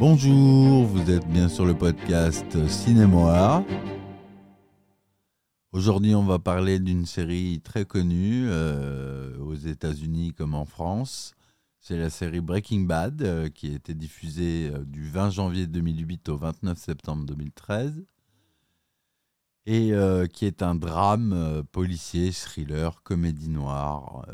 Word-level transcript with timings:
Bonjour, 0.00 0.86
vous 0.86 1.08
êtes 1.08 1.26
bien 1.28 1.48
sur 1.48 1.64
le 1.64 1.72
podcast 1.72 2.66
Cinémoire. 2.66 3.62
Aujourd'hui, 5.70 6.16
on 6.16 6.24
va 6.24 6.40
parler 6.40 6.80
d'une 6.80 7.06
série 7.06 7.60
très 7.62 7.84
connue 7.84 8.46
euh, 8.48 9.38
aux 9.38 9.54
États-Unis 9.54 10.32
comme 10.32 10.54
en 10.54 10.64
France. 10.64 11.32
C'est 11.78 11.96
la 11.96 12.10
série 12.10 12.40
Breaking 12.40 12.80
Bad 12.80 13.22
euh, 13.22 13.48
qui 13.48 13.70
a 13.70 13.74
été 13.74 13.94
diffusée 13.94 14.72
euh, 14.74 14.84
du 14.84 15.08
20 15.08 15.30
janvier 15.30 15.68
2008 15.68 16.28
au 16.28 16.38
29 16.38 16.76
septembre 16.76 17.24
2013 17.26 18.04
et 19.66 19.92
qui 20.34 20.44
est 20.44 20.62
un 20.62 20.74
drame 20.74 21.62
policier, 21.72 22.32
thriller, 22.32 23.02
comédie 23.02 23.48
noire 23.48 24.26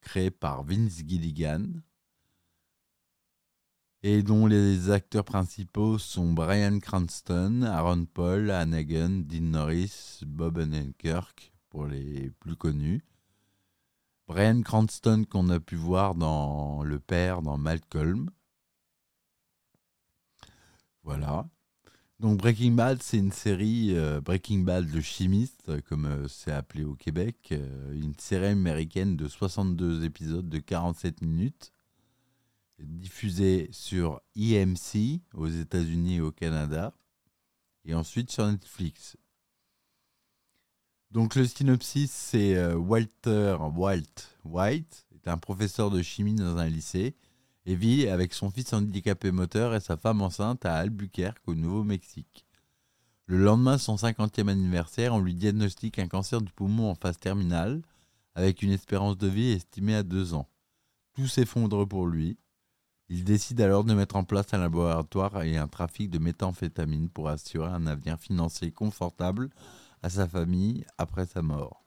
créé 0.00 0.30
par 0.30 0.62
Vince 0.62 1.02
Gilligan 1.04 1.64
et 4.02 4.22
dont 4.22 4.46
les 4.46 4.90
acteurs 4.90 5.24
principaux 5.24 5.98
sont 5.98 6.32
Brian 6.32 6.78
Cranston, 6.78 7.62
Aaron 7.62 8.06
Paul, 8.06 8.50
Hagen, 8.50 9.24
Dean 9.26 9.50
Norris, 9.50 10.20
Bob 10.24 10.58
Odenkirk 10.58 11.52
pour 11.68 11.86
les 11.86 12.30
plus 12.38 12.56
connus. 12.56 13.04
Brian 14.28 14.62
Cranston 14.62 15.24
qu'on 15.28 15.48
a 15.48 15.58
pu 15.58 15.74
voir 15.74 16.14
dans 16.14 16.82
Le 16.84 17.00
Père, 17.00 17.42
dans 17.42 17.58
Malcolm. 17.58 18.30
Voilà. 21.02 21.48
Donc 22.20 22.38
Breaking 22.38 22.72
Bad, 22.72 23.02
c'est 23.02 23.18
une 23.18 23.32
série 23.32 23.96
euh, 23.96 24.20
Breaking 24.20 24.60
Bad 24.60 24.92
le 24.92 25.00
chimiste, 25.00 25.80
comme 25.88 26.04
euh, 26.04 26.28
c'est 26.28 26.52
appelé 26.52 26.84
au 26.84 26.94
Québec, 26.94 27.48
euh, 27.52 27.92
une 27.92 28.14
série 28.18 28.46
américaine 28.46 29.16
de 29.16 29.28
62 29.28 30.04
épisodes 30.04 30.48
de 30.48 30.58
47 30.58 31.22
minutes 31.22 31.72
diffusé 32.80 33.68
sur 33.72 34.20
EMC 34.36 35.20
aux 35.34 35.48
États-Unis 35.48 36.16
et 36.16 36.20
au 36.20 36.32
Canada, 36.32 36.94
et 37.84 37.94
ensuite 37.94 38.30
sur 38.30 38.46
Netflix. 38.46 39.16
Donc 41.10 41.34
le 41.34 41.46
synopsis, 41.46 42.10
c'est 42.10 42.56
euh, 42.56 42.74
Walter 42.74 43.56
Walt 43.74 44.02
White 44.44 45.06
est 45.14 45.28
un 45.28 45.38
professeur 45.38 45.90
de 45.90 46.02
chimie 46.02 46.34
dans 46.34 46.58
un 46.58 46.68
lycée 46.68 47.16
et 47.64 47.74
vit 47.74 48.08
avec 48.08 48.34
son 48.34 48.50
fils 48.50 48.72
handicapé 48.72 49.30
moteur 49.30 49.74
et 49.74 49.80
sa 49.80 49.96
femme 49.96 50.20
enceinte 50.20 50.66
à 50.66 50.76
Albuquerque 50.76 51.46
au 51.46 51.54
Nouveau-Mexique. 51.54 52.46
Le 53.26 53.38
lendemain 53.38 53.76
de 53.76 53.80
son 53.80 53.96
50e 53.96 54.48
anniversaire, 54.48 55.14
on 55.14 55.20
lui 55.20 55.34
diagnostique 55.34 55.98
un 55.98 56.08
cancer 56.08 56.40
du 56.40 56.52
poumon 56.52 56.90
en 56.90 56.94
phase 56.94 57.18
terminale 57.18 57.82
avec 58.34 58.62
une 58.62 58.70
espérance 58.70 59.18
de 59.18 59.28
vie 59.28 59.50
estimée 59.50 59.94
à 59.94 60.02
deux 60.02 60.32
ans. 60.32 60.48
Tout 61.14 61.26
s'effondre 61.26 61.86
pour 61.86 62.06
lui. 62.06 62.38
Il 63.10 63.24
décide 63.24 63.60
alors 63.60 63.84
de 63.84 63.94
mettre 63.94 64.16
en 64.16 64.24
place 64.24 64.52
un 64.52 64.58
laboratoire 64.58 65.42
et 65.42 65.56
un 65.56 65.68
trafic 65.68 66.10
de 66.10 66.18
méthamphétamine 66.18 67.08
pour 67.08 67.28
assurer 67.28 67.70
un 67.70 67.86
avenir 67.86 68.18
financier 68.18 68.70
confortable 68.70 69.48
à 70.02 70.10
sa 70.10 70.28
famille 70.28 70.84
après 70.98 71.26
sa 71.26 71.40
mort. 71.40 71.84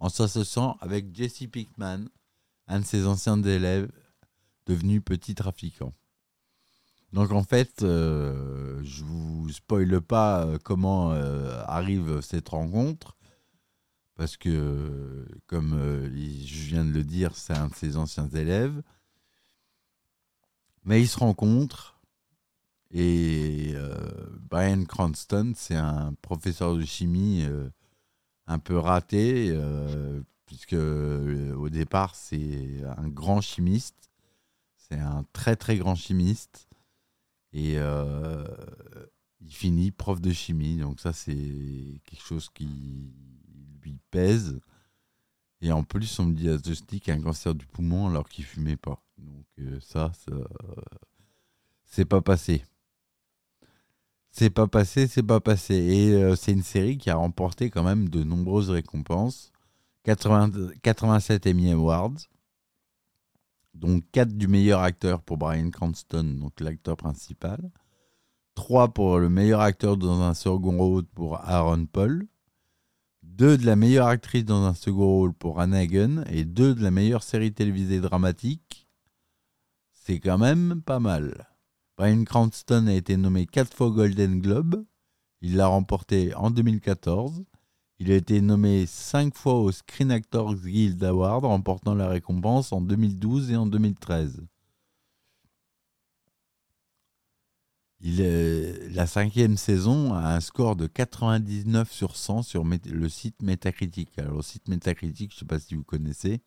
En 0.00 0.08
s'associant 0.08 0.76
avec 0.80 1.14
Jesse 1.14 1.46
Pickman, 1.50 2.06
un 2.66 2.80
de 2.80 2.84
ses 2.84 3.06
anciens 3.06 3.42
élèves 3.42 3.90
devenu 4.66 5.00
petit 5.00 5.34
trafiquant. 5.34 5.92
Donc 7.12 7.32
en 7.32 7.42
fait, 7.42 7.82
euh, 7.82 8.80
je 8.84 9.02
vous 9.04 9.48
spoile 9.50 10.00
pas 10.00 10.44
euh, 10.44 10.58
comment 10.62 11.12
euh, 11.12 11.62
arrive 11.66 12.20
cette 12.20 12.50
rencontre, 12.50 13.16
parce 14.14 14.36
que, 14.36 15.26
comme 15.46 15.78
je 16.12 16.64
viens 16.66 16.84
de 16.84 16.90
le 16.90 17.04
dire, 17.04 17.36
c'est 17.36 17.54
un 17.54 17.68
de 17.68 17.74
ses 17.74 17.96
anciens 17.96 18.28
élèves. 18.28 18.82
Mais 20.88 21.02
ils 21.02 21.08
se 21.08 21.18
rencontrent 21.18 21.98
et 22.90 23.72
euh, 23.74 23.94
Brian 24.48 24.84
Cranston, 24.84 25.52
c'est 25.54 25.76
un 25.76 26.14
professeur 26.22 26.74
de 26.76 26.84
chimie 26.84 27.44
euh, 27.44 27.68
un 28.46 28.58
peu 28.58 28.78
raté, 28.78 29.50
euh, 29.50 30.22
puisque 30.46 30.72
au 30.72 31.68
départ, 31.68 32.14
c'est 32.14 32.82
un 32.96 33.08
grand 33.08 33.42
chimiste. 33.42 34.10
C'est 34.76 34.98
un 34.98 35.26
très 35.34 35.56
très 35.56 35.76
grand 35.76 35.94
chimiste. 35.94 36.66
Et 37.52 37.74
il 37.74 39.52
finit 39.52 39.90
prof 39.90 40.20
de 40.20 40.32
chimie. 40.32 40.78
Donc 40.78 41.00
ça, 41.00 41.12
c'est 41.12 42.00
quelque 42.04 42.24
chose 42.24 42.48
qui 42.54 43.12
lui 43.82 43.98
pèse. 44.10 44.58
Et 45.60 45.70
en 45.70 45.82
plus, 45.82 46.18
on 46.18 46.24
me 46.24 46.54
a 46.54 47.14
un 47.14 47.20
cancer 47.20 47.54
du 47.54 47.66
poumon 47.66 48.08
alors 48.08 48.28
qu'il 48.28 48.44
fumait 48.46 48.76
pas. 48.76 49.02
Donc 49.18 49.46
euh, 49.58 49.78
ça, 49.80 50.12
ça 50.14 50.32
c'est 51.88 52.04
pas 52.04 52.20
passé. 52.20 52.64
C'est 54.30 54.50
pas 54.50 54.68
passé, 54.68 55.06
c'est 55.06 55.22
pas 55.22 55.40
passé. 55.40 55.74
Et 55.74 56.12
euh, 56.12 56.36
c'est 56.36 56.52
une 56.52 56.62
série 56.62 56.98
qui 56.98 57.10
a 57.10 57.16
remporté 57.16 57.70
quand 57.70 57.82
même 57.82 58.08
de 58.08 58.22
nombreuses 58.22 58.70
récompenses. 58.70 59.50
87 60.04 61.46
Emmy 61.46 61.72
Awards. 61.72 62.28
Donc 63.74 64.04
4 64.12 64.36
du 64.36 64.48
meilleur 64.48 64.80
acteur 64.82 65.22
pour 65.22 65.38
Brian 65.38 65.70
Cranston, 65.70 66.24
donc 66.40 66.60
l'acteur 66.60 66.96
principal. 66.96 67.70
3 68.54 68.88
pour 68.88 69.18
le 69.18 69.28
meilleur 69.28 69.60
acteur 69.60 69.96
dans 69.96 70.20
un 70.20 70.34
second 70.34 70.76
rôle 70.78 71.04
pour 71.04 71.36
Aaron 71.38 71.86
Paul. 71.86 72.26
2 73.22 73.56
de 73.56 73.66
la 73.66 73.76
meilleure 73.76 74.08
actrice 74.08 74.44
dans 74.44 74.64
un 74.64 74.74
second 74.74 75.06
rôle 75.06 75.32
pour 75.32 75.60
Anna 75.60 75.78
Hagen. 75.78 76.24
Et 76.30 76.44
2 76.44 76.74
de 76.74 76.82
la 76.82 76.90
meilleure 76.90 77.22
série 77.22 77.52
télévisée 77.52 78.00
dramatique 78.00 78.67
c'est 80.08 80.20
quand 80.20 80.38
même 80.38 80.80
pas 80.80 81.00
mal. 81.00 81.46
Brian 81.98 82.24
Cranston 82.24 82.86
a 82.86 82.94
été 82.94 83.18
nommé 83.18 83.44
quatre 83.44 83.76
fois 83.76 83.90
Golden 83.90 84.40
Globe. 84.40 84.86
Il 85.42 85.56
l'a 85.56 85.66
remporté 85.66 86.34
en 86.34 86.50
2014. 86.50 87.44
Il 87.98 88.10
a 88.10 88.14
été 88.14 88.40
nommé 88.40 88.86
cinq 88.86 89.34
fois 89.34 89.56
au 89.56 89.70
Screen 89.70 90.10
Actors 90.10 90.54
Guild 90.54 91.04
Award, 91.04 91.44
remportant 91.44 91.94
la 91.94 92.08
récompense 92.08 92.72
en 92.72 92.80
2012 92.80 93.50
et 93.50 93.56
en 93.56 93.66
2013. 93.66 94.46
Il 98.00 98.22
est, 98.22 98.88
la 98.88 99.06
cinquième 99.06 99.58
saison 99.58 100.14
a 100.14 100.34
un 100.34 100.40
score 100.40 100.74
de 100.74 100.86
99 100.86 101.92
sur 101.92 102.16
100 102.16 102.44
sur 102.44 102.64
le 102.64 103.08
site 103.10 103.42
Metacritic. 103.42 104.18
Alors, 104.18 104.36
le 104.36 104.42
site 104.42 104.68
Metacritic, 104.68 105.32
je 105.32 105.36
ne 105.36 105.38
sais 105.40 105.44
pas 105.44 105.58
si 105.58 105.74
vous 105.74 105.84
connaissez, 105.84 106.40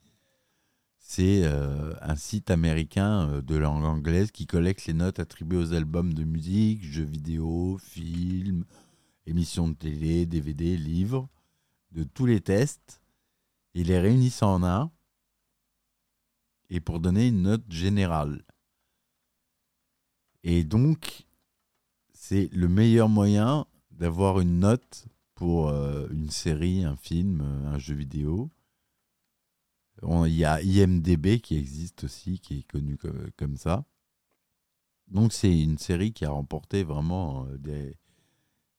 c'est 1.03 1.43
euh, 1.43 1.93
un 2.01 2.15
site 2.15 2.51
américain 2.51 3.27
euh, 3.27 3.41
de 3.41 3.55
langue 3.55 3.83
anglaise 3.83 4.31
qui 4.31 4.45
collecte 4.45 4.85
les 4.85 4.93
notes 4.93 5.19
attribuées 5.19 5.57
aux 5.57 5.73
albums 5.73 6.13
de 6.13 6.23
musique, 6.23 6.83
jeux 6.85 7.03
vidéo, 7.03 7.79
films, 7.79 8.65
émissions 9.25 9.67
de 9.67 9.73
télé, 9.73 10.25
DVD, 10.27 10.77
livres, 10.77 11.27
de 11.91 12.03
tous 12.03 12.27
les 12.27 12.39
tests. 12.39 13.01
Il 13.73 13.87
les 13.87 13.99
réunit 13.99 14.33
en 14.41 14.63
un 14.63 14.91
et 16.69 16.79
pour 16.79 16.99
donner 16.99 17.27
une 17.27 17.41
note 17.41 17.69
générale. 17.69 18.43
Et 20.43 20.63
donc, 20.63 21.25
c'est 22.13 22.47
le 22.53 22.67
meilleur 22.67 23.09
moyen 23.09 23.65
d'avoir 23.89 24.39
une 24.39 24.59
note 24.59 25.07
pour 25.33 25.69
euh, 25.69 26.07
une 26.11 26.29
série, 26.29 26.85
un 26.85 26.95
film, 26.95 27.41
un 27.65 27.79
jeu 27.79 27.95
vidéo 27.95 28.51
il 30.03 30.33
y 30.33 30.45
a 30.45 30.61
IMDB 30.61 31.39
qui 31.41 31.57
existe 31.57 32.05
aussi, 32.05 32.39
qui 32.39 32.59
est 32.59 32.63
connu 32.63 32.97
comme, 33.37 33.57
ça. 33.57 33.85
Donc 35.07 35.33
c'est 35.33 35.61
une 35.61 35.77
série 35.77 36.13
qui 36.13 36.25
a 36.25 36.31
remporté 36.31 36.83
vraiment 36.83 37.45
euh, 37.45 37.57
des, 37.57 37.97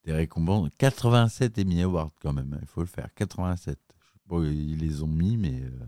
des 0.05 0.13
récompenses. 0.13 0.71
87 0.79 1.59
Emmy 1.59 1.83
Awards 1.83 2.13
quand 2.21 2.33
même, 2.33 2.55
hein, 2.55 2.59
il 2.63 2.69
faut 2.69 2.81
le 2.81 2.87
faire. 2.87 3.13
87. 3.15 3.79
Bon, 4.27 4.43
ils 4.45 4.79
les 4.79 5.03
ont 5.03 5.09
mis, 5.09 5.37
mais... 5.37 5.63
Euh, 5.63 5.87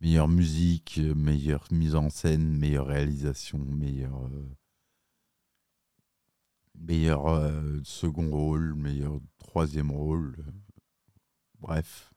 meilleure 0.00 0.28
musique, 0.28 0.98
meilleure 0.98 1.66
mise 1.70 1.94
en 1.94 2.10
scène, 2.10 2.58
meilleure 2.58 2.86
réalisation, 2.86 3.58
meilleur... 3.58 4.26
Euh, 4.26 4.56
meilleur 6.76 7.24
second 7.84 8.30
rôle, 8.30 8.74
meilleur 8.74 9.20
troisième 9.38 9.92
rôle. 9.92 10.36
Bref. 11.60 12.13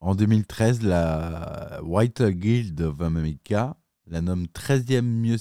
En 0.00 0.14
2013, 0.14 0.82
la 0.82 1.80
White 1.82 2.22
Guild 2.22 2.80
of 2.80 3.00
America 3.02 3.76
la 4.06 4.20
nomme 4.20 4.46
13e 4.46 5.02
mieux 5.02 5.36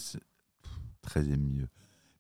13e 1.04 1.38
mieux 1.38 1.70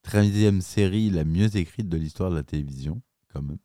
13e 0.03 0.61
série 0.61 1.09
la 1.09 1.23
mieux 1.23 1.55
écrite 1.55 1.89
de 1.89 1.97
l'histoire 1.97 2.31
de 2.31 2.35
la 2.35 2.43
télévision 2.43 3.01
quand 3.31 3.41
même. 3.41 3.59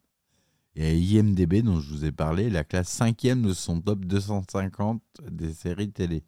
Et 0.76 0.98
IMDB 0.98 1.62
dont 1.62 1.80
je 1.80 1.88
vous 1.88 2.04
ai 2.04 2.12
parlé, 2.12 2.50
la 2.50 2.64
classe 2.64 2.98
5e 2.98 3.42
de 3.42 3.54
son 3.54 3.80
top 3.80 4.04
250 4.04 5.02
des 5.30 5.54
séries 5.54 5.92
télé. 5.92 6.24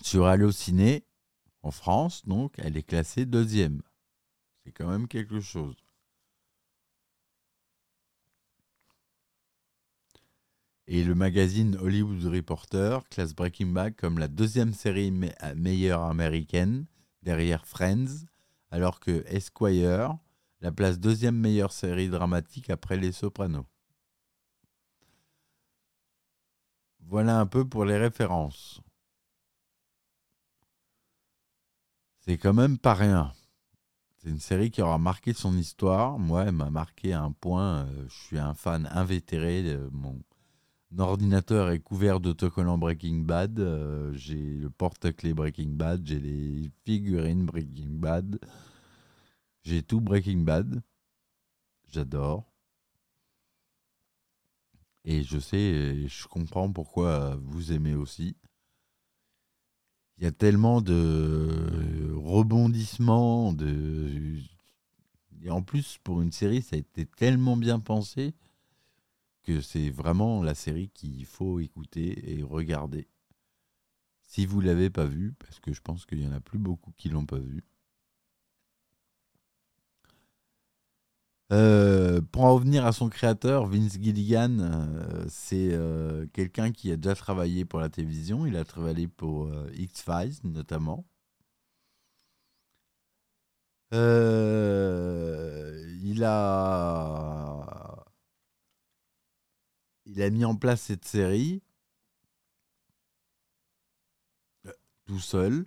Sur 0.00 0.26
Allociné, 0.26 1.04
en 1.62 1.72
France, 1.72 2.24
donc, 2.24 2.54
elle 2.58 2.76
est 2.76 2.84
classée 2.84 3.26
deuxième. 3.26 3.82
C'est 4.64 4.70
quand 4.70 4.88
même 4.88 5.08
quelque 5.08 5.40
chose. 5.40 5.74
Et 10.88 11.04
le 11.04 11.14
magazine 11.14 11.76
Hollywood 11.76 12.24
Reporter 12.24 13.06
classe 13.10 13.32
Breaking 13.34 13.68
Bad 13.68 13.94
comme 13.94 14.18
la 14.18 14.26
deuxième 14.26 14.72
série 14.72 15.10
me- 15.12 15.28
meilleure 15.54 16.02
américaine, 16.02 16.86
derrière 17.22 17.64
Friends, 17.66 18.24
alors 18.70 18.98
que 18.98 19.22
Esquire 19.28 20.16
la 20.60 20.72
place 20.72 20.98
deuxième 20.98 21.36
meilleure 21.36 21.72
série 21.72 22.08
dramatique 22.08 22.70
après 22.70 22.96
Les 22.96 23.12
Sopranos. 23.12 23.66
Voilà 27.00 27.38
un 27.38 27.46
peu 27.46 27.68
pour 27.68 27.84
les 27.84 27.98
références. 27.98 28.80
C'est 32.20 32.38
quand 32.38 32.54
même 32.54 32.78
pas 32.78 32.94
rien. 32.94 33.32
C'est 34.18 34.30
une 34.30 34.40
série 34.40 34.70
qui 34.70 34.82
aura 34.82 34.98
marqué 34.98 35.32
son 35.32 35.56
histoire. 35.56 36.18
Moi, 36.18 36.44
elle 36.44 36.52
m'a 36.52 36.70
marqué 36.70 37.12
à 37.12 37.22
un 37.22 37.32
point. 37.32 37.86
euh, 37.86 38.06
je 38.08 38.14
suis 38.26 38.38
un 38.38 38.54
fan 38.54 38.88
invétéré. 38.92 39.64
euh, 39.66 39.90
mon 40.90 41.04
ordinateur 41.04 41.70
est 41.70 41.80
couvert 41.80 42.20
d'autocollants 42.20 42.78
Breaking 42.78 43.18
Bad. 43.18 43.58
euh, 43.60 44.12
j'ai 44.14 44.58
le 44.58 44.70
porte-clés 44.70 45.34
Breaking 45.34 45.70
Bad. 45.70 46.06
J'ai 46.06 46.20
les 46.20 46.70
figurines 46.84 47.44
Breaking 47.44 47.90
Bad. 47.90 48.38
J'ai 49.62 49.82
tout 49.82 50.00
Breaking 50.00 50.38
Bad. 50.38 50.82
J'adore. 51.88 52.44
Et 55.04 55.22
je 55.22 55.38
sais, 55.38 56.06
je 56.06 56.26
comprends 56.28 56.70
pourquoi 56.72 57.36
vous 57.42 57.72
aimez 57.72 57.94
aussi. 57.94 58.36
Il 60.18 60.24
y 60.24 60.26
a 60.26 60.32
tellement 60.32 60.80
de 60.80 62.12
rebondissements, 62.14 63.52
de... 63.52 64.38
et 65.42 65.50
en 65.50 65.62
plus 65.62 65.98
pour 66.02 66.20
une 66.20 66.32
série, 66.32 66.60
ça 66.60 66.76
a 66.76 66.78
été 66.78 67.06
tellement 67.06 67.56
bien 67.56 67.78
pensé 67.78 68.34
c'est 69.60 69.90
vraiment 69.90 70.42
la 70.42 70.54
série 70.54 70.90
qu'il 70.90 71.24
faut 71.26 71.60
écouter 71.60 72.38
et 72.38 72.42
regarder. 72.42 73.08
Si 74.24 74.46
vous 74.46 74.60
l'avez 74.60 74.90
pas 74.90 75.06
vue, 75.06 75.34
parce 75.38 75.60
que 75.60 75.72
je 75.72 75.80
pense 75.80 76.06
qu'il 76.06 76.20
y 76.22 76.26
en 76.26 76.32
a 76.32 76.40
plus 76.40 76.58
beaucoup 76.58 76.92
qui 76.96 77.08
l'ont 77.08 77.26
pas 77.26 77.38
vue. 77.38 77.64
Euh, 81.50 82.20
pour 82.32 82.44
en 82.44 82.54
revenir 82.54 82.84
à 82.84 82.92
son 82.92 83.08
créateur, 83.08 83.66
Vince 83.66 83.98
Gilligan, 84.00 84.58
euh, 84.60 85.24
c'est 85.28 85.70
euh, 85.72 86.26
quelqu'un 86.34 86.72
qui 86.72 86.92
a 86.92 86.96
déjà 86.96 87.14
travaillé 87.14 87.64
pour 87.64 87.80
la 87.80 87.88
télévision. 87.88 88.44
Il 88.46 88.56
a 88.56 88.64
travaillé 88.64 89.08
pour 89.08 89.50
X-Files 89.74 90.34
notamment. 90.44 91.06
Il 93.92 93.98
a 96.24 97.37
il 100.08 100.22
a 100.22 100.30
mis 100.30 100.44
en 100.44 100.56
place 100.56 100.80
cette 100.82 101.04
série 101.04 101.62
euh, 104.66 104.72
tout 105.04 105.20
seul. 105.20 105.66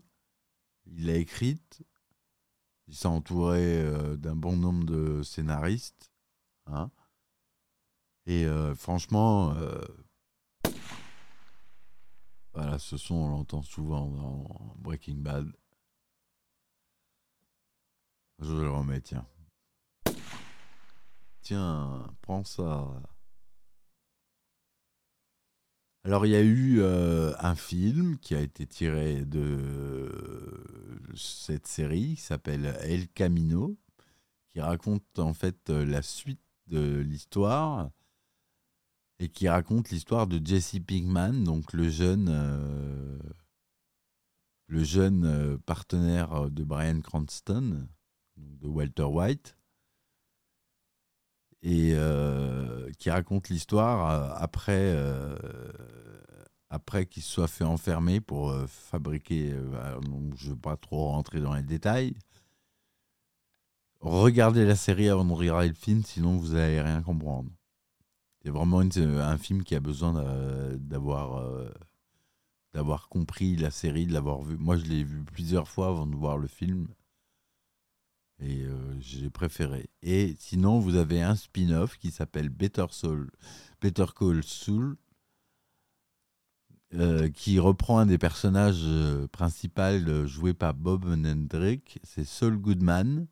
Il 0.87 1.05
l'a 1.05 1.15
écrite. 1.15 1.83
Il 2.87 2.95
s'est 2.95 3.07
entouré 3.07 3.81
euh, 3.81 4.17
d'un 4.17 4.35
bon 4.35 4.57
nombre 4.57 4.83
de 4.85 5.23
scénaristes. 5.23 6.11
hein. 6.65 6.91
Et 8.25 8.45
euh, 8.45 8.75
franchement, 8.75 9.55
voilà, 12.53 12.77
ce 12.79 12.97
son, 12.97 13.15
on 13.15 13.29
l'entend 13.29 13.61
souvent 13.61 14.07
dans 14.07 14.75
Breaking 14.77 15.17
Bad. 15.17 15.51
Je 18.39 18.53
le 18.53 18.69
remets, 18.69 19.01
tiens. 19.01 19.25
Tiens, 21.41 22.13
prends 22.21 22.43
ça. 22.43 22.91
Alors, 26.03 26.25
il 26.25 26.31
y 26.31 26.35
a 26.35 26.41
eu 26.41 26.79
euh, 26.81 27.31
un 27.37 27.53
film 27.53 28.17
qui 28.17 28.33
a 28.33 28.41
été 28.41 28.65
tiré 28.65 29.23
de 29.23 30.09
cette 31.15 31.67
série 31.67 32.15
qui 32.15 32.21
s'appelle 32.21 32.75
El 32.81 33.07
Camino, 33.09 33.77
qui 34.51 34.61
raconte 34.61 35.19
en 35.19 35.35
fait 35.35 35.69
euh, 35.69 35.85
la 35.85 36.01
suite 36.01 36.41
de 36.65 37.01
l'histoire 37.01 37.91
et 39.19 39.29
qui 39.29 39.47
raconte 39.47 39.91
l'histoire 39.91 40.25
de 40.25 40.43
Jesse 40.43 40.79
Pinkman, 40.87 41.43
donc 41.43 41.71
le 41.71 41.87
jeune, 41.89 42.29
euh, 42.31 43.19
le 44.65 44.83
jeune 44.83 45.59
partenaire 45.67 46.49
de 46.49 46.63
Brian 46.63 47.01
Cranston, 47.01 47.87
de 48.37 48.67
Walter 48.67 49.03
White, 49.03 49.55
et 51.61 51.95
qui 52.97 53.11
raconte 53.11 53.49
l'histoire 53.49 54.41
après, 54.41 54.95
après 56.71 57.05
qu'il 57.05 57.21
soit 57.21 57.49
fait 57.49 57.65
enfermer 57.65 58.21
pour 58.21 58.49
euh, 58.49 58.65
fabriquer. 58.65 59.51
euh, 59.53 59.99
donc, 59.99 60.35
je 60.37 60.45
ne 60.47 60.51
veux 60.53 60.59
pas 60.59 60.77
trop 60.77 61.09
rentrer 61.09 61.41
dans 61.41 61.53
les 61.53 61.63
détails. 61.63 62.15
Regardez 63.99 64.65
la 64.65 64.75
série 64.75 65.09
avant 65.09 65.25
de 65.25 65.33
regarder 65.33 65.67
le 65.67 65.75
film, 65.75 66.01
sinon 66.03 66.37
vous 66.37 66.53
n'allez 66.53 66.81
rien 66.81 67.01
comprendre. 67.03 67.51
C'est 68.43 68.49
vraiment 68.49 68.79
un 68.79 69.37
film 69.37 69.63
qui 69.63 69.75
a 69.75 69.79
besoin 69.79 70.13
d'a- 70.13 70.77
d'avoir 70.77 71.37
euh, 71.37 71.69
d'avoir 72.73 73.09
compris 73.09 73.55
la 73.57 73.69
série, 73.69 74.07
de 74.07 74.13
l'avoir 74.13 74.41
vu. 74.41 74.57
Moi, 74.57 74.77
je 74.77 74.85
l'ai 74.85 75.03
vu 75.03 75.23
plusieurs 75.25 75.67
fois 75.67 75.89
avant 75.89 76.07
de 76.07 76.15
voir 76.15 76.37
le 76.37 76.47
film. 76.47 76.87
Et 78.39 78.65
j'ai 78.99 79.29
préféré. 79.29 79.89
Et 80.01 80.35
sinon, 80.39 80.79
vous 80.79 80.95
avez 80.95 81.21
un 81.21 81.35
spin-off 81.35 81.97
qui 81.99 82.09
s'appelle 82.09 82.49
Better 82.49 82.87
Soul, 82.89 83.29
Better 83.81 84.05
Call 84.17 84.43
Saul, 84.43 84.97
euh, 86.93 87.29
qui 87.29 87.57
reprend 87.57 87.99
un 87.99 88.05
des 88.05 88.17
personnages 88.17 88.83
euh, 88.83 89.25
principaux 89.29 89.81
euh, 89.81 90.25
joué 90.25 90.53
par 90.53 90.73
Bob 90.73 91.05
Hendrick. 91.05 91.99
C'est 92.03 92.25
Saul 92.25 92.57
Goodman, 92.57 93.27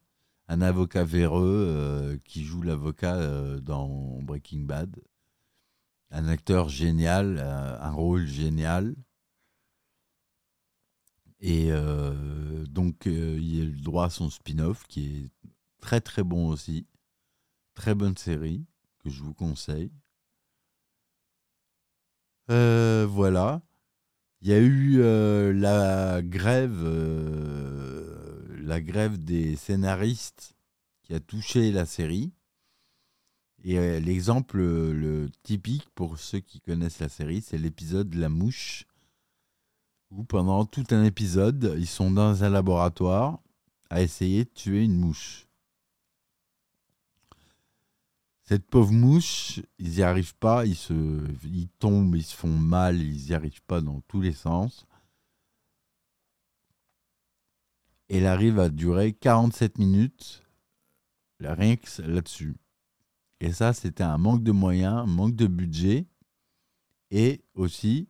un 0.47 0.61
avocat 0.61 1.03
véreux 1.03 2.17
qui 2.23 2.45
joue 2.45 2.61
l'avocat 2.61 3.59
dans 3.59 4.21
Breaking 4.21 4.61
Bad. 4.61 4.95
Un 6.11 6.27
acteur 6.29 6.69
génial, 6.69 7.39
un 7.39 7.91
rôle 7.91 8.25
génial. 8.25 8.95
Et 11.41 11.69
donc, 12.67 13.05
il 13.05 13.61
a 13.61 13.65
le 13.65 13.81
droit 13.81 14.05
à 14.05 14.09
son 14.09 14.29
spin-off 14.29 14.87
qui 14.87 15.05
est 15.05 15.31
très 15.81 16.01
très 16.01 16.23
bon 16.23 16.47
aussi. 16.47 16.87
Très 17.75 17.93
bonne 17.93 18.17
série 18.17 18.65
que 19.03 19.09
je 19.09 19.21
vous 19.21 19.33
conseille. 19.33 19.91
Euh, 22.49 23.05
voilà. 23.09 23.61
Il 24.41 24.49
y 24.49 24.53
a 24.53 24.59
eu 24.59 25.01
euh, 25.01 25.53
la 25.53 26.21
grève, 26.21 26.81
euh, 26.83 28.47
la 28.61 28.81
grève 28.81 29.17
des 29.23 29.55
scénaristes 29.55 30.55
qui 31.03 31.13
a 31.13 31.19
touché 31.19 31.71
la 31.71 31.85
série. 31.85 32.31
Et 33.65 33.99
l'exemple 33.99 34.59
le 34.59 35.29
typique 35.43 35.89
pour 35.93 36.17
ceux 36.17 36.39
qui 36.39 36.61
connaissent 36.61 36.99
la 36.99 37.09
série, 37.09 37.41
c'est 37.41 37.57
l'épisode 37.57 38.13
La 38.15 38.29
Mouche, 38.29 38.85
où 40.11 40.23
pendant 40.23 40.63
tout 40.63 40.85
un 40.91 41.03
épisode, 41.03 41.75
ils 41.77 41.87
sont 41.87 42.09
dans 42.09 42.45
un 42.45 42.49
laboratoire 42.49 43.39
à 43.89 44.01
essayer 44.01 44.45
de 44.45 44.49
tuer 44.49 44.85
une 44.85 44.95
mouche. 44.95 45.48
Cette 48.49 48.65
pauvre 48.65 48.93
mouche, 48.93 49.61
ils 49.77 49.91
n'y 49.91 50.01
arrivent 50.01 50.33
pas, 50.33 50.65
ils, 50.65 50.75
se, 50.75 50.91
ils 51.43 51.69
tombent, 51.77 52.15
ils 52.15 52.23
se 52.23 52.35
font 52.35 52.47
mal, 52.47 52.99
ils 52.99 53.25
n'y 53.25 53.33
arrivent 53.35 53.61
pas 53.67 53.79
dans 53.79 54.01
tous 54.07 54.21
les 54.21 54.33
sens. 54.33 54.87
Elle 58.07 58.25
arrive 58.25 58.57
à 58.57 58.69
durer 58.69 59.13
47 59.13 59.77
minutes, 59.77 60.43
rien 61.39 61.75
que 61.75 62.01
là-dessus. 62.01 62.57
Et 63.39 63.53
ça, 63.53 63.71
c'était 63.71 64.01
un 64.01 64.17
manque 64.17 64.41
de 64.41 64.51
moyens, 64.51 64.95
un 64.95 65.05
manque 65.05 65.35
de 65.35 65.45
budget, 65.45 66.07
et 67.11 67.43
aussi, 67.53 68.09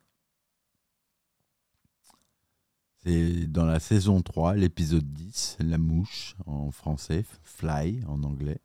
c'est 3.02 3.46
dans 3.46 3.66
la 3.66 3.78
saison 3.78 4.22
3, 4.22 4.54
l'épisode 4.54 5.12
10, 5.12 5.58
La 5.60 5.76
mouche 5.76 6.34
en 6.46 6.70
français, 6.70 7.26
Fly 7.42 8.02
en 8.06 8.22
anglais. 8.22 8.62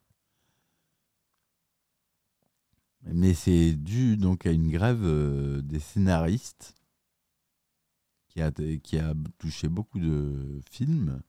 Mais 3.06 3.34
c'est 3.34 3.74
dû 3.74 4.18
donc 4.18 4.46
à 4.46 4.52
une 4.52 4.72
grève 4.72 5.04
euh, 5.04 5.62
des 5.62 5.80
scénaristes 5.80 6.76
qui 8.30 8.42
a, 8.42 8.52
touché 9.38 9.70
beaucoup 9.70 10.00
de 10.00 10.60
films. 10.70 11.22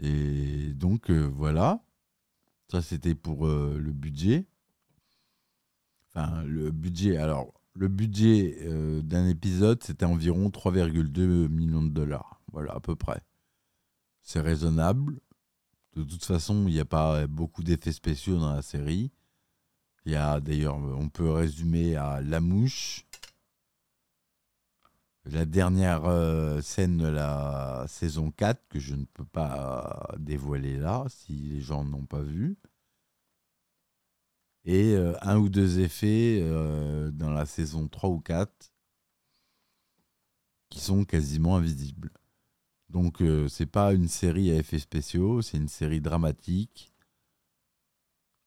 Et 0.00 0.74
donc 0.74 1.10
euh, 1.10 1.26
voilà, 1.26 1.82
ça 2.70 2.82
c'était 2.82 3.14
pour 3.14 3.46
euh, 3.46 3.78
le 3.78 3.92
budget. 3.92 4.46
Enfin, 6.08 6.42
le 6.42 6.70
budget, 6.70 7.16
alors 7.16 7.54
le 7.74 7.88
budget 7.88 8.58
d'un 9.02 9.28
épisode 9.28 9.82
c'était 9.82 10.04
environ 10.04 10.48
3,2 10.48 11.48
millions 11.48 11.82
de 11.82 11.90
dollars. 11.90 12.40
Voilà, 12.52 12.74
à 12.74 12.80
peu 12.80 12.96
près. 12.96 13.22
C'est 14.22 14.40
raisonnable. 14.40 15.20
De 15.98 16.04
toute 16.04 16.24
façon, 16.24 16.68
il 16.68 16.74
n'y 16.74 16.80
a 16.80 16.84
pas 16.84 17.26
beaucoup 17.26 17.64
d'effets 17.64 17.90
spéciaux 17.90 18.38
dans 18.38 18.54
la 18.54 18.62
série. 18.62 19.10
Il 20.06 20.12
y 20.12 20.14
a 20.14 20.38
d'ailleurs, 20.38 20.76
on 20.76 21.08
peut 21.08 21.28
résumer 21.28 21.96
à 21.96 22.20
La 22.20 22.40
Mouche, 22.40 23.04
la 25.24 25.44
dernière 25.44 26.04
euh, 26.04 26.60
scène 26.60 26.98
de 26.98 27.08
la 27.08 27.84
saison 27.88 28.30
4 28.30 28.68
que 28.68 28.78
je 28.78 28.94
ne 28.94 29.06
peux 29.06 29.24
pas 29.24 30.14
dévoiler 30.18 30.78
là 30.78 31.04
si 31.08 31.32
les 31.32 31.60
gens 31.60 31.84
n'ont 31.84 32.06
pas 32.06 32.22
vu. 32.22 32.56
Et 34.64 34.94
euh, 34.94 35.14
un 35.22 35.36
ou 35.38 35.48
deux 35.48 35.80
effets 35.80 36.38
euh, 36.42 37.10
dans 37.10 37.30
la 37.30 37.44
saison 37.44 37.88
3 37.88 38.10
ou 38.10 38.20
4 38.20 38.72
qui 40.70 40.78
sont 40.78 41.04
quasiment 41.04 41.56
invisibles. 41.56 42.12
Donc 42.88 43.22
c'est 43.48 43.66
pas 43.66 43.92
une 43.92 44.08
série 44.08 44.50
à 44.50 44.56
effets 44.56 44.78
spéciaux, 44.78 45.42
c'est 45.42 45.58
une 45.58 45.68
série 45.68 46.00
dramatique 46.00 46.92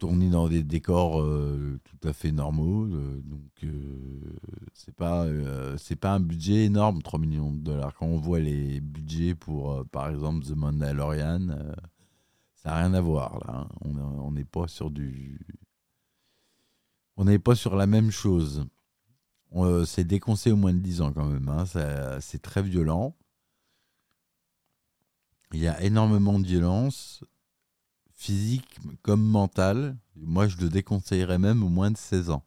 tourné 0.02 0.32
dans 0.32 0.50
des 0.50 0.64
décors 0.64 1.22
euh, 1.22 1.80
tout 1.84 2.08
à 2.08 2.12
fait 2.12 2.32
normaux. 2.32 2.86
Euh, 2.86 3.22
donc, 3.24 3.52
euh, 3.64 4.20
c'est 4.74 4.96
pas, 4.96 5.28
pas 6.00 6.14
un 6.14 6.20
budget 6.20 6.66
énorme, 6.66 7.04
3 7.04 7.20
millions 7.20 7.52
de 7.52 7.60
dollars. 7.60 7.94
Quand 7.94 8.08
on 8.08 8.18
voit 8.18 8.40
les 8.40 8.82
budgets 8.82 9.36
pour, 9.36 9.86
par 9.92 10.10
exemple, 10.10 10.44
The 10.44 10.56
Mandalorian, 10.56 11.50
ça 12.56 12.72
n'a 12.72 12.78
rien 12.78 12.96
à 12.96 13.02
voir 13.02 13.38
là. 13.46 13.68
Hein. 13.86 13.92
On 14.18 14.32
n'est 14.32 14.44
pas 14.44 14.68
sur 14.68 14.90
du. 14.90 15.40
On 17.16 17.26
n'est 17.26 17.38
pas 17.38 17.54
sur 17.54 17.76
la 17.76 17.86
même 17.86 18.10
chose. 18.10 18.66
c'est 19.86 20.04
déconseillé 20.04 20.54
au 20.54 20.58
moins 20.58 20.74
de 20.74 20.80
10 20.80 21.02
ans 21.02 21.14
quand 21.14 21.28
même. 21.28 21.48
Hein. 21.48 21.66
c'est 22.22 22.42
très 22.42 22.64
violent. 22.64 23.16
Il 25.54 25.60
y 25.60 25.68
a 25.68 25.82
énormément 25.82 26.40
de 26.40 26.48
violence 26.48 27.24
physique 28.14 28.80
comme 29.02 29.24
mental. 29.24 29.98
Moi, 30.16 30.48
je 30.48 30.58
le 30.58 30.70
déconseillerais 30.70 31.40
même 31.40 31.64
au 31.64 31.70
moins 31.70 31.92
de 31.92 31.98
16 31.98 32.30
ans. 32.30 32.46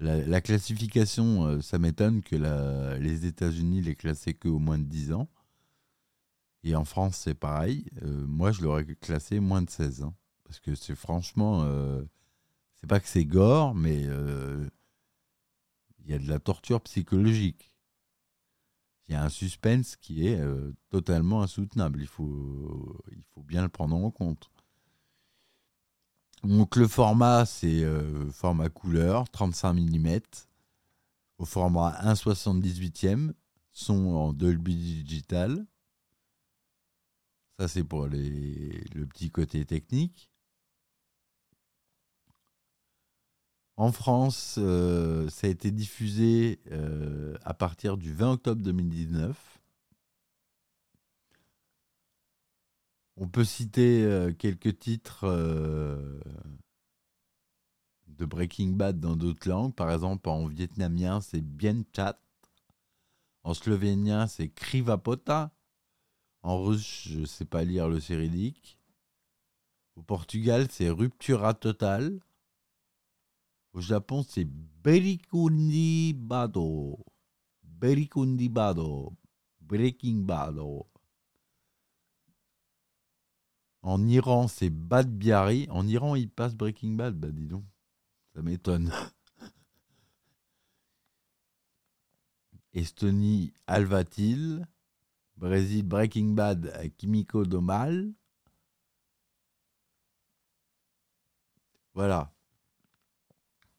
La, 0.00 0.40
classification, 0.40 1.46
euh, 1.46 1.60
ça 1.60 1.78
m'étonne 1.78 2.22
que 2.22 2.36
les 3.00 3.26
États-Unis 3.26 3.80
les 3.80 3.96
classaient 3.96 4.34
que 4.34 4.46
au 4.46 4.60
moins 4.60 4.78
de 4.78 4.84
10 4.84 5.12
ans. 5.12 5.28
Et 6.62 6.76
en 6.76 6.84
France, 6.84 7.16
c'est 7.16 7.34
pareil. 7.34 7.86
Euh, 8.02 8.24
moi, 8.26 8.52
je 8.52 8.62
l'aurais 8.62 8.84
classé 8.84 9.40
moins 9.40 9.62
de 9.62 9.70
16 9.70 10.02
ans. 10.04 10.14
Parce 10.44 10.60
que 10.60 10.74
c'est 10.76 10.94
franchement. 10.94 11.62
Euh, 11.64 12.02
c'est 12.74 12.86
pas 12.86 13.00
que 13.00 13.08
c'est 13.08 13.24
gore, 13.24 13.74
mais 13.74 14.02
il 14.02 14.70
y 16.06 16.14
a 16.14 16.18
de 16.18 16.28
la 16.28 16.38
torture 16.38 16.80
psychologique. 16.82 17.72
Il 19.08 19.14
y 19.14 19.16
a 19.16 19.24
un 19.24 19.30
suspense 19.30 19.96
qui 19.96 20.26
est 20.26 20.38
totalement 20.90 21.42
insoutenable. 21.42 22.00
Il 22.02 22.06
faut, 22.06 23.00
il 23.10 23.22
faut 23.34 23.42
bien 23.42 23.62
le 23.62 23.70
prendre 23.70 23.96
en 23.96 24.10
compte. 24.10 24.50
Donc 26.44 26.76
le 26.76 26.86
format, 26.86 27.46
c'est 27.46 27.82
euh, 27.82 28.30
format 28.30 28.68
couleur, 28.68 29.28
35 29.30 29.72
mm, 29.74 30.20
au 31.38 31.44
format 31.44 32.00
1,78e, 32.04 33.32
son 33.72 34.14
en 34.14 34.32
Dolby 34.32 34.76
Digital. 34.76 35.66
Ça, 37.58 37.66
c'est 37.66 37.82
pour 37.82 38.06
les, 38.06 38.84
le 38.94 39.04
petit 39.06 39.30
côté 39.30 39.64
technique. 39.64 40.30
En 43.78 43.92
France, 43.92 44.56
euh, 44.58 45.28
ça 45.28 45.46
a 45.46 45.50
été 45.50 45.70
diffusé 45.70 46.58
euh, 46.72 47.36
à 47.44 47.54
partir 47.54 47.96
du 47.96 48.12
20 48.12 48.32
octobre 48.32 48.60
2019. 48.60 49.60
On 53.16 53.28
peut 53.28 53.44
citer 53.44 54.02
euh, 54.02 54.32
quelques 54.32 54.80
titres 54.80 55.28
de 58.08 58.24
Breaking 58.24 58.70
Bad 58.70 58.98
dans 58.98 59.14
d'autres 59.14 59.48
langues. 59.48 59.74
Par 59.76 59.92
exemple, 59.92 60.28
en 60.28 60.48
vietnamien, 60.48 61.20
c'est 61.20 61.40
Bien 61.40 61.84
Chat. 61.94 62.20
En 63.44 63.54
slovénien, 63.54 64.26
c'est 64.26 64.48
Krivapota. 64.48 65.52
En 66.42 66.60
russe, 66.64 67.06
je 67.06 67.20
ne 67.20 67.26
sais 67.26 67.44
pas 67.44 67.62
lire 67.62 67.88
le 67.88 68.00
cyrillique. 68.00 68.76
Au 69.94 70.02
Portugal, 70.02 70.66
c'est 70.68 70.90
Ruptura 70.90 71.54
Total. 71.54 72.18
Au 73.72 73.80
Japon, 73.80 74.22
c'est 74.22 74.46
Berikundi 74.82 76.14
Bado. 76.14 76.98
Berikundi 77.62 78.48
Bado. 78.48 79.12
Breaking 79.60 80.24
Bado. 80.24 80.86
En 83.82 84.06
Iran, 84.08 84.48
c'est 84.48 84.70
Bad 84.70 85.10
Biari. 85.10 85.66
En 85.70 85.86
Iran, 85.86 86.14
il 86.14 86.30
passe 86.30 86.54
Breaking 86.54 86.96
Bad, 86.96 87.14
bah 87.14 87.30
dis 87.30 87.46
donc. 87.46 87.64
Ça 88.34 88.42
m'étonne. 88.42 88.92
Estonie, 92.72 93.52
Alvatil. 93.66 94.66
Brésil, 95.36 95.84
Breaking 95.84 96.34
Bad, 96.34 96.92
Kimiko 96.96 97.44
Domal. 97.44 98.12
Voilà. 101.94 102.32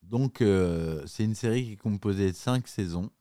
Donc, 0.09 0.41
euh, 0.41 1.05
c'est 1.05 1.23
une 1.23 1.35
série 1.35 1.65
qui 1.65 1.71
est 1.73 1.77
composée 1.77 2.31
de 2.31 2.35
cinq 2.35 2.67
saisons. 2.67 3.11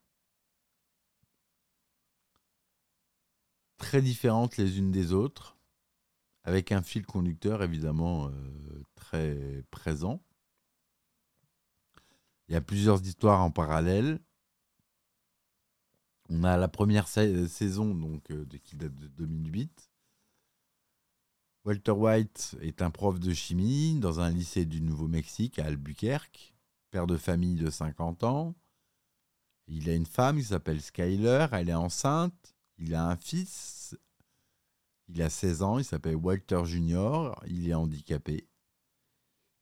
Très 3.77 4.01
différentes 4.01 4.57
les 4.57 4.79
unes 4.79 4.91
des 4.91 5.13
autres 5.13 5.59
avec 6.45 6.73
un 6.73 6.81
fil 6.83 7.05
conducteur 7.05 7.63
évidemment 7.63 8.29
euh, 8.29 8.83
très 8.95 9.65
présent. 9.71 10.23
Il 12.49 12.55
y 12.55 12.57
a 12.57 12.63
plusieurs 12.63 13.03
histoires 13.03 13.43
en 13.43 13.51
parallèle. 13.51 14.19
On 16.31 16.45
a 16.45 16.57
la 16.57 16.69
première 16.69 17.07
saison 17.07 17.95
donc 17.95 18.31
euh, 18.31 18.47
qui 18.65 18.77
date 18.77 18.95
de 18.95 19.09
2008. 19.09 19.91
Walter 21.67 21.93
White 21.93 22.57
est 22.63 22.81
un 22.81 22.91
prof 22.91 23.21
de 23.21 23.35
chimie 23.35 23.99
dans 24.01 24.21
un 24.21 24.31
lycée 24.31 24.65
du 24.65 24.81
Nouveau-Mexique 24.81 25.59
à 25.59 25.67
Albuquerque, 25.67 26.55
père 26.91 27.07
de 27.07 27.17
famille 27.17 27.57
de 27.57 27.71
50 27.71 28.25
ans. 28.25 28.55
Il 29.67 29.89
a 29.91 29.95
une 29.95 30.07
femme 30.07 30.39
qui 30.39 30.45
s'appelle 30.45 30.81
Skyler, 30.81 31.47
elle 31.53 31.69
est 31.69 31.75
enceinte, 31.75 32.55
il 32.79 32.95
a 32.95 33.07
un 33.07 33.17
fils 33.17 33.97
il 35.09 35.23
a 35.23 35.31
16 35.31 35.63
ans, 35.63 35.79
il 35.79 35.85
s'appelle 35.85 36.17
Walter 36.17 36.65
Junior, 36.65 37.43
il 37.47 37.69
est 37.69 37.75
handicapé. 37.75 38.47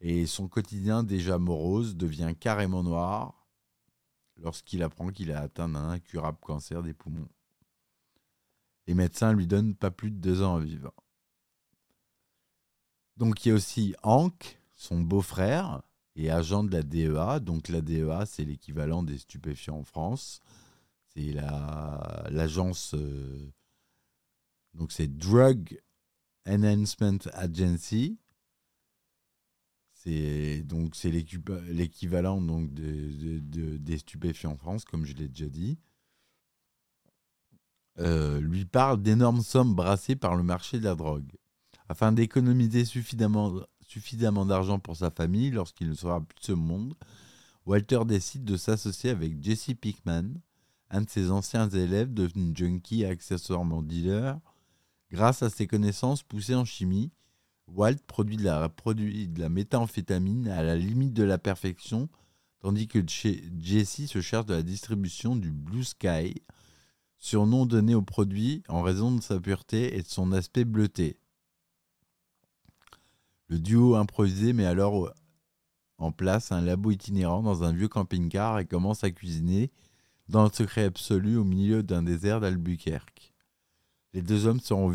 Et 0.00 0.26
son 0.26 0.49
quotidien 0.49 1.04
déjà 1.04 1.38
morose 1.38 1.97
devient 1.97 2.35
carrément 2.38 2.83
noir 2.83 3.47
lorsqu'il 4.37 4.83
apprend 4.83 5.09
qu'il 5.09 5.33
a 5.33 5.40
atteint 5.40 5.75
un 5.75 5.90
incurable 5.90 6.38
cancer 6.40 6.83
des 6.83 6.92
poumons. 6.92 7.28
Les 8.87 8.95
médecins 8.95 9.33
lui 9.33 9.47
donnent 9.47 9.75
pas 9.75 9.90
plus 9.90 10.11
de 10.11 10.18
deux 10.18 10.42
ans 10.42 10.56
à 10.56 10.61
vivre. 10.61 10.92
Donc 13.16 13.45
il 13.45 13.49
y 13.49 13.52
a 13.52 13.54
aussi 13.54 13.95
Hank, 14.02 14.61
son 14.75 15.00
beau-frère, 15.00 15.83
et 16.17 16.31
agent 16.31 16.65
de 16.65 16.73
la 16.73 16.83
DEA. 16.83 17.41
Donc 17.41 17.69
la 17.69 17.81
DEA, 17.81 18.25
c'est 18.27 18.45
l'équivalent 18.45 19.03
des 19.03 19.19
stupéfiants 19.19 19.79
en 19.79 19.85
France. 19.85 20.41
C'est 21.15 21.33
l'agence 21.33 22.95
euh, 22.95 23.51
donc 24.75 24.93
c'est 24.93 25.09
Drug 25.09 25.81
Enhancement 26.47 27.19
Agency. 27.33 28.19
C'est 29.93 30.63
donc 30.63 30.95
c'est 30.95 31.11
l'équivalent 31.11 32.41
donc 32.41 32.73
des 32.73 33.99
stupéfiants 33.99 34.53
en 34.53 34.57
France, 34.57 34.85
comme 34.85 35.05
je 35.05 35.15
l'ai 35.15 35.29
déjà 35.29 35.49
dit. 35.49 35.79
Euh, 37.99 38.41
lui 38.41 38.67
parle 38.67 39.01
d'énormes 39.03 39.41
sommes 39.41 39.75
brassées 39.75 40.17
par 40.17 40.37
le 40.37 40.43
marché 40.43 40.79
de 40.79 40.85
la 40.85 40.95
drogue. 40.95 41.33
Afin 41.89 42.13
d'économiser 42.13 42.85
suffisamment, 42.85 43.63
suffisamment 43.87 44.47
d'argent 44.47 44.78
pour 44.78 44.97
sa 44.97 45.11
famille 45.11 45.50
lorsqu'il 45.50 45.88
ne 45.88 45.95
sera 45.95 46.21
plus 46.21 46.40
de 46.40 46.45
ce 46.45 46.52
monde, 46.52 46.95
Walter 47.64 48.00
décide 48.07 48.45
de 48.45 48.57
s'associer 48.57 49.11
avec 49.11 49.43
Jesse 49.43 49.71
Pickman, 49.81 50.35
un 50.90 51.00
de 51.00 51.11
ses 51.11 51.31
anciens 51.31 51.69
élèves 51.69 52.12
devenu 52.12 52.52
junkie 52.55 53.02
et 53.02 53.07
accessoirement 53.07 53.83
dealer, 53.83 54.38
Grâce 55.12 55.43
à 55.43 55.50
ses 55.50 55.66
connaissances 55.66 56.23
poussées 56.23 56.55
en 56.55 56.64
chimie, 56.64 57.12
Walt 57.69 57.99
produit 58.07 58.37
de 58.37 58.45
la, 58.45 58.69
produit 58.69 59.28
de 59.28 59.40
la 59.40 59.49
méthamphétamine 59.49 60.49
à 60.49 60.62
la 60.62 60.76
limite 60.76 61.14
de 61.14 61.23
la 61.23 61.38
perfection, 61.38 62.09
tandis 62.61 62.88
que 62.88 62.99
Jesse 63.07 64.07
se 64.07 64.21
charge 64.21 64.47
de 64.47 64.55
la 64.55 64.62
distribution 64.62 65.37
du 65.37 65.52
Blue 65.52 65.85
Sky, 65.85 66.35
surnom 67.19 67.66
donné 67.66 67.95
au 67.95 68.02
produit 68.02 68.62
en 68.69 68.83
raison 68.83 69.12
de 69.12 69.23
sa 69.23 69.40
pureté 69.40 69.97
et 69.97 70.02
de 70.02 70.09
son 70.09 70.33
aspect 70.33 70.64
bleuté. 70.64 71.19
Le 73.49 73.59
duo 73.59 73.95
improvisé 73.95 74.53
met 74.53 74.67
alors 74.67 75.12
en 75.99 76.12
place 76.12 76.53
un 76.53 76.61
labo 76.61 76.91
itinérant 76.91 77.43
dans 77.43 77.62
un 77.62 77.73
vieux 77.73 77.88
camping-car 77.88 78.59
et 78.59 78.67
commence 78.67 79.05
à 79.05 79.11
cuisiner 79.11 79.71
dans 80.29 80.45
le 80.45 80.50
secret 80.50 80.85
absolu 80.85 81.37
au 81.37 81.45
milieu 81.45 81.83
d'un 81.83 82.03
désert 82.03 82.41
d'Albuquerque. 82.41 83.33
Les 84.12 84.23
deux 84.23 84.47
hommes 84.47 84.61
sont, 84.61 84.88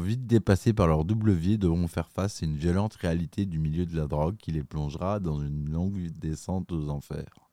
vite 0.00 0.26
dépassés 0.26 0.72
par 0.72 0.88
leur 0.88 1.04
double 1.04 1.32
vie 1.32 1.52
et 1.52 1.58
devront 1.58 1.86
faire 1.86 2.10
face 2.10 2.42
à 2.42 2.46
une 2.46 2.56
violente 2.56 2.94
réalité 2.94 3.46
du 3.46 3.58
milieu 3.58 3.86
de 3.86 3.96
la 3.96 4.06
drogue 4.06 4.36
qui 4.36 4.50
les 4.50 4.64
plongera 4.64 5.20
dans 5.20 5.40
une 5.40 5.70
longue 5.70 6.10
descente 6.18 6.72
aux 6.72 6.88
enfers. 6.88 7.50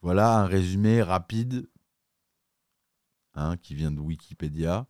Voilà 0.00 0.38
un 0.38 0.46
résumé 0.46 1.02
rapide 1.02 1.68
hein, 3.34 3.58
qui 3.58 3.74
vient 3.74 3.90
de 3.90 4.00
Wikipédia 4.00 4.86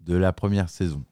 de 0.00 0.14
la 0.14 0.32
première 0.34 0.68
saison. 0.68 1.04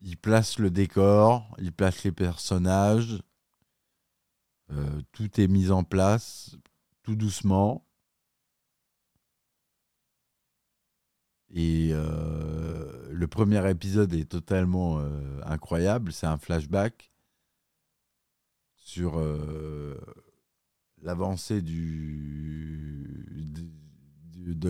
Il 0.00 0.16
place 0.16 0.58
le 0.58 0.70
décor, 0.70 1.56
il 1.58 1.72
place 1.72 2.04
les 2.04 2.12
personnages, 2.12 3.20
euh, 4.70 5.00
tout 5.12 5.40
est 5.40 5.48
mis 5.48 5.70
en 5.70 5.82
place 5.82 6.56
tout 7.02 7.16
doucement. 7.16 7.86
Et 11.50 11.88
euh, 11.92 13.08
le 13.10 13.26
premier 13.26 13.68
épisode 13.70 14.12
est 14.12 14.28
totalement 14.28 14.98
euh, 15.00 15.40
incroyable. 15.44 16.12
C'est 16.12 16.26
un 16.26 16.36
flashback 16.36 17.10
sur 18.76 19.20
l'avancée 21.02 21.60
de 21.62 21.70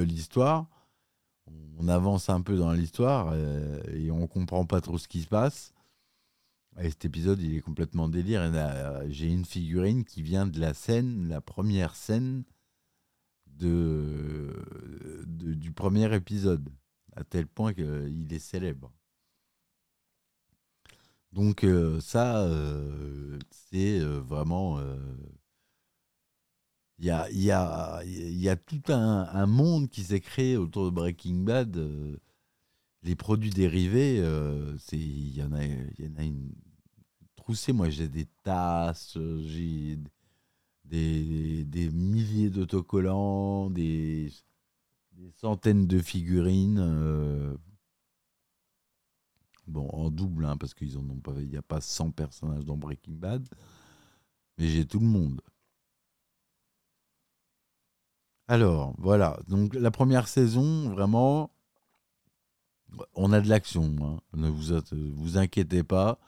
l'histoire 0.00 0.68
on 1.78 1.88
avance 1.88 2.28
un 2.28 2.40
peu 2.40 2.56
dans 2.56 2.72
l'histoire 2.72 3.30
euh, 3.32 3.80
et 3.94 4.10
on 4.10 4.26
comprend 4.26 4.66
pas 4.66 4.80
trop 4.80 4.98
ce 4.98 5.06
qui 5.08 5.22
se 5.22 5.28
passe. 5.28 5.72
Et 6.80 6.90
cet 6.90 7.04
épisode, 7.04 7.40
il 7.40 7.56
est 7.56 7.60
complètement 7.60 8.08
délire. 8.08 8.50
J'ai 9.08 9.26
une 9.26 9.44
figurine 9.44 10.04
qui 10.04 10.22
vient 10.22 10.46
de 10.46 10.60
la 10.60 10.74
scène, 10.74 11.28
la 11.28 11.40
première 11.40 11.96
scène 11.96 12.44
du 13.46 14.52
premier 15.74 16.14
épisode, 16.14 16.68
à 17.16 17.24
tel 17.24 17.48
point 17.48 17.74
qu'il 17.74 18.28
est 18.30 18.38
célèbre. 18.38 18.92
Donc 21.32 21.64
euh, 21.64 22.00
ça, 22.00 22.42
euh, 22.42 23.38
c'est 23.50 23.98
vraiment 23.98 24.80
il 26.98 27.04
y 27.04 27.10
a, 27.10 27.30
y, 27.30 27.50
a, 27.50 28.02
y 28.04 28.48
a, 28.48 28.56
tout 28.56 28.82
un, 28.88 29.46
monde 29.46 29.88
qui 29.88 30.02
s'est 30.02 30.20
créé 30.20 30.56
autour 30.56 30.86
de 30.86 30.90
Breaking 30.90 31.44
Bad. 31.44 31.76
Euh, 31.76 32.16
les 33.04 33.14
produits 33.14 33.50
dérivés, 33.50 34.18
euh, 34.20 34.76
il 34.92 35.36
y, 35.36 35.42
en 35.42 35.52
a, 35.52 35.64
y 35.64 36.08
en 36.10 36.16
a 36.16 36.24
une 36.24 36.52
troussée. 37.36 37.72
Moi, 37.72 37.88
j'ai 37.90 38.08
des 38.08 38.26
tasses, 38.42 39.16
j'ai 39.44 39.98
des, 40.84 41.64
des, 41.64 41.90
milliers 41.90 42.50
d'autocollants, 42.50 43.70
des, 43.70 44.32
des, 45.12 45.30
centaines 45.36 45.86
de 45.86 46.00
figurines. 46.00 46.80
Euh, 46.80 47.56
bon, 49.68 49.88
en 49.90 50.10
double, 50.10 50.46
hein, 50.46 50.56
parce 50.56 50.74
qu'il 50.74 50.88
n'y 50.88 51.56
a 51.56 51.62
pas 51.62 51.80
100 51.80 52.10
personnages 52.10 52.64
dans 52.64 52.76
Breaking 52.76 53.14
Bad. 53.14 53.48
Mais 54.58 54.66
j'ai 54.66 54.84
tout 54.84 54.98
le 54.98 55.06
monde. 55.06 55.40
Alors, 58.48 58.94
voilà. 58.96 59.38
Donc, 59.46 59.74
la 59.74 59.90
première 59.90 60.26
saison, 60.26 60.88
vraiment, 60.88 61.50
on 63.14 63.32
a 63.32 63.40
de 63.42 63.48
l'action. 63.48 63.94
Hein. 64.00 64.20
Ne 64.34 64.48
vous, 64.48 65.36
inquiétez 65.36 65.82
pas. 65.82 66.18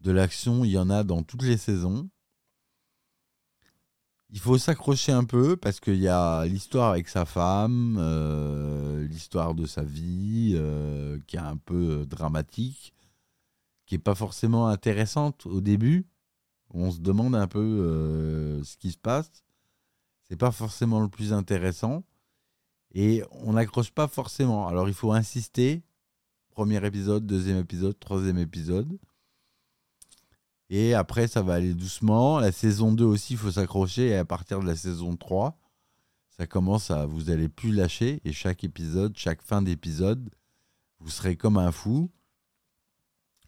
De 0.00 0.12
l'action, 0.12 0.64
il 0.64 0.70
y 0.70 0.78
en 0.78 0.88
a 0.88 1.02
dans 1.02 1.22
toutes 1.24 1.42
les 1.42 1.56
saisons. 1.56 2.08
Il 4.30 4.38
faut 4.38 4.56
s'accrocher 4.56 5.12
un 5.12 5.24
peu 5.24 5.56
parce 5.56 5.78
qu'il 5.80 5.98
y 5.98 6.08
a 6.08 6.46
l'histoire 6.46 6.90
avec 6.92 7.08
sa 7.08 7.24
femme, 7.24 7.98
euh, 8.00 9.06
l'histoire 9.06 9.54
de 9.54 9.66
sa 9.66 9.82
vie, 9.82 10.54
euh, 10.56 11.18
qui 11.26 11.36
est 11.36 11.40
un 11.40 11.56
peu 11.56 12.06
dramatique, 12.06 12.94
qui 13.84 13.96
n'est 13.96 14.00
pas 14.00 14.14
forcément 14.14 14.68
intéressante 14.68 15.44
au 15.46 15.60
début. 15.60 16.06
On 16.70 16.90
se 16.90 17.00
demande 17.00 17.34
un 17.34 17.46
peu 17.46 17.58
euh, 17.60 18.64
ce 18.64 18.76
qui 18.76 18.92
se 18.92 18.98
passe 18.98 19.44
c'est 20.32 20.38
pas 20.38 20.50
forcément 20.50 21.00
le 21.00 21.08
plus 21.08 21.34
intéressant 21.34 22.04
et 22.94 23.22
on 23.32 23.52
n'accroche 23.52 23.90
pas 23.90 24.08
forcément. 24.08 24.66
Alors 24.66 24.88
il 24.88 24.94
faut 24.94 25.12
insister. 25.12 25.82
Premier 26.48 26.82
épisode, 26.86 27.26
deuxième 27.26 27.58
épisode, 27.58 27.98
troisième 28.00 28.38
épisode. 28.38 28.98
Et 30.70 30.94
après, 30.94 31.28
ça 31.28 31.42
va 31.42 31.52
aller 31.52 31.74
doucement. 31.74 32.38
La 32.38 32.50
saison 32.50 32.94
2 32.94 33.04
aussi, 33.04 33.34
il 33.34 33.36
faut 33.36 33.50
s'accrocher. 33.50 34.06
Et 34.06 34.16
à 34.16 34.24
partir 34.24 34.60
de 34.60 34.66
la 34.66 34.74
saison 34.74 35.16
3, 35.16 35.58
ça 36.30 36.46
commence 36.46 36.90
à. 36.90 37.04
Vous 37.04 37.28
allez 37.28 37.50
plus 37.50 37.72
lâcher. 37.72 38.22
Et 38.24 38.32
chaque 38.32 38.64
épisode, 38.64 39.14
chaque 39.18 39.42
fin 39.42 39.60
d'épisode, 39.60 40.30
vous 40.98 41.10
serez 41.10 41.36
comme 41.36 41.58
un 41.58 41.72
fou 41.72 42.10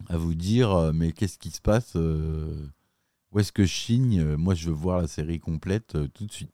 à 0.09 0.19
vous 0.19 0.35
dire 0.35 0.71
euh, 0.71 0.93
Mais 0.93 1.13
qu'est-ce 1.13 1.39
qui 1.39 1.51
se 1.51 1.63
passe 1.63 1.97
euh, 1.97 2.69
Où 3.33 3.39
est-ce 3.39 3.53
que 3.53 3.65
je 3.65 3.73
chigne 3.73 4.37
Moi, 4.37 4.55
je 4.55 4.69
veux 4.69 4.75
voir 4.75 5.01
la 5.01 5.09
série 5.09 5.41
complète 5.41 5.95
euh, 5.95 6.09
tout 6.09 6.27
de 6.27 6.33
suite. 6.33 6.51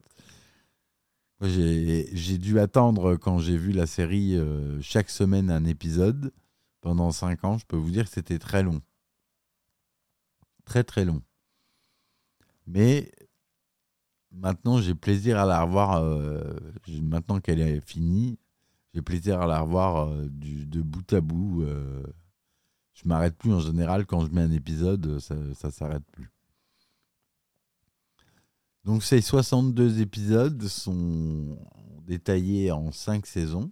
J'ai 1.42 2.36
dû 2.36 2.60
attendre 2.60 3.16
quand 3.16 3.38
j'ai 3.38 3.56
vu 3.56 3.72
la 3.72 3.86
série 3.86 4.36
euh, 4.36 4.78
chaque 4.82 5.08
semaine 5.08 5.50
un 5.50 5.64
épisode 5.64 6.32
pendant 6.82 7.10
cinq 7.12 7.44
ans. 7.44 7.56
Je 7.56 7.64
peux 7.64 7.78
vous 7.78 7.90
dire 7.90 8.04
que 8.04 8.10
c'était 8.10 8.38
très 8.38 8.62
long. 8.62 8.82
Très 10.66 10.84
très 10.84 11.06
long. 11.06 11.22
Mais 12.66 13.10
maintenant 14.32 14.78
j'ai 14.82 14.94
plaisir 14.94 15.38
à 15.38 15.46
la 15.46 15.62
revoir. 15.62 16.02
Euh, 16.02 16.42
maintenant 17.02 17.40
qu'elle 17.40 17.60
est 17.60 17.80
finie, 17.80 18.38
j'ai 18.92 19.00
plaisir 19.00 19.40
à 19.40 19.46
la 19.46 19.60
revoir 19.60 20.08
euh, 20.08 20.28
de 20.28 20.82
bout 20.82 21.10
à 21.14 21.22
bout. 21.22 21.64
je 22.92 23.08
m'arrête 23.08 23.38
plus 23.38 23.54
en 23.54 23.60
général 23.60 24.04
quand 24.04 24.26
je 24.26 24.30
mets 24.30 24.42
un 24.42 24.52
épisode, 24.52 25.18
ça, 25.20 25.36
ça 25.54 25.70
s'arrête 25.70 26.04
plus. 26.12 26.30
Donc 28.90 29.04
ces 29.04 29.20
62 29.20 30.00
épisodes 30.00 30.60
sont 30.66 31.56
détaillés 32.08 32.72
en 32.72 32.90
5 32.90 33.24
saisons. 33.24 33.70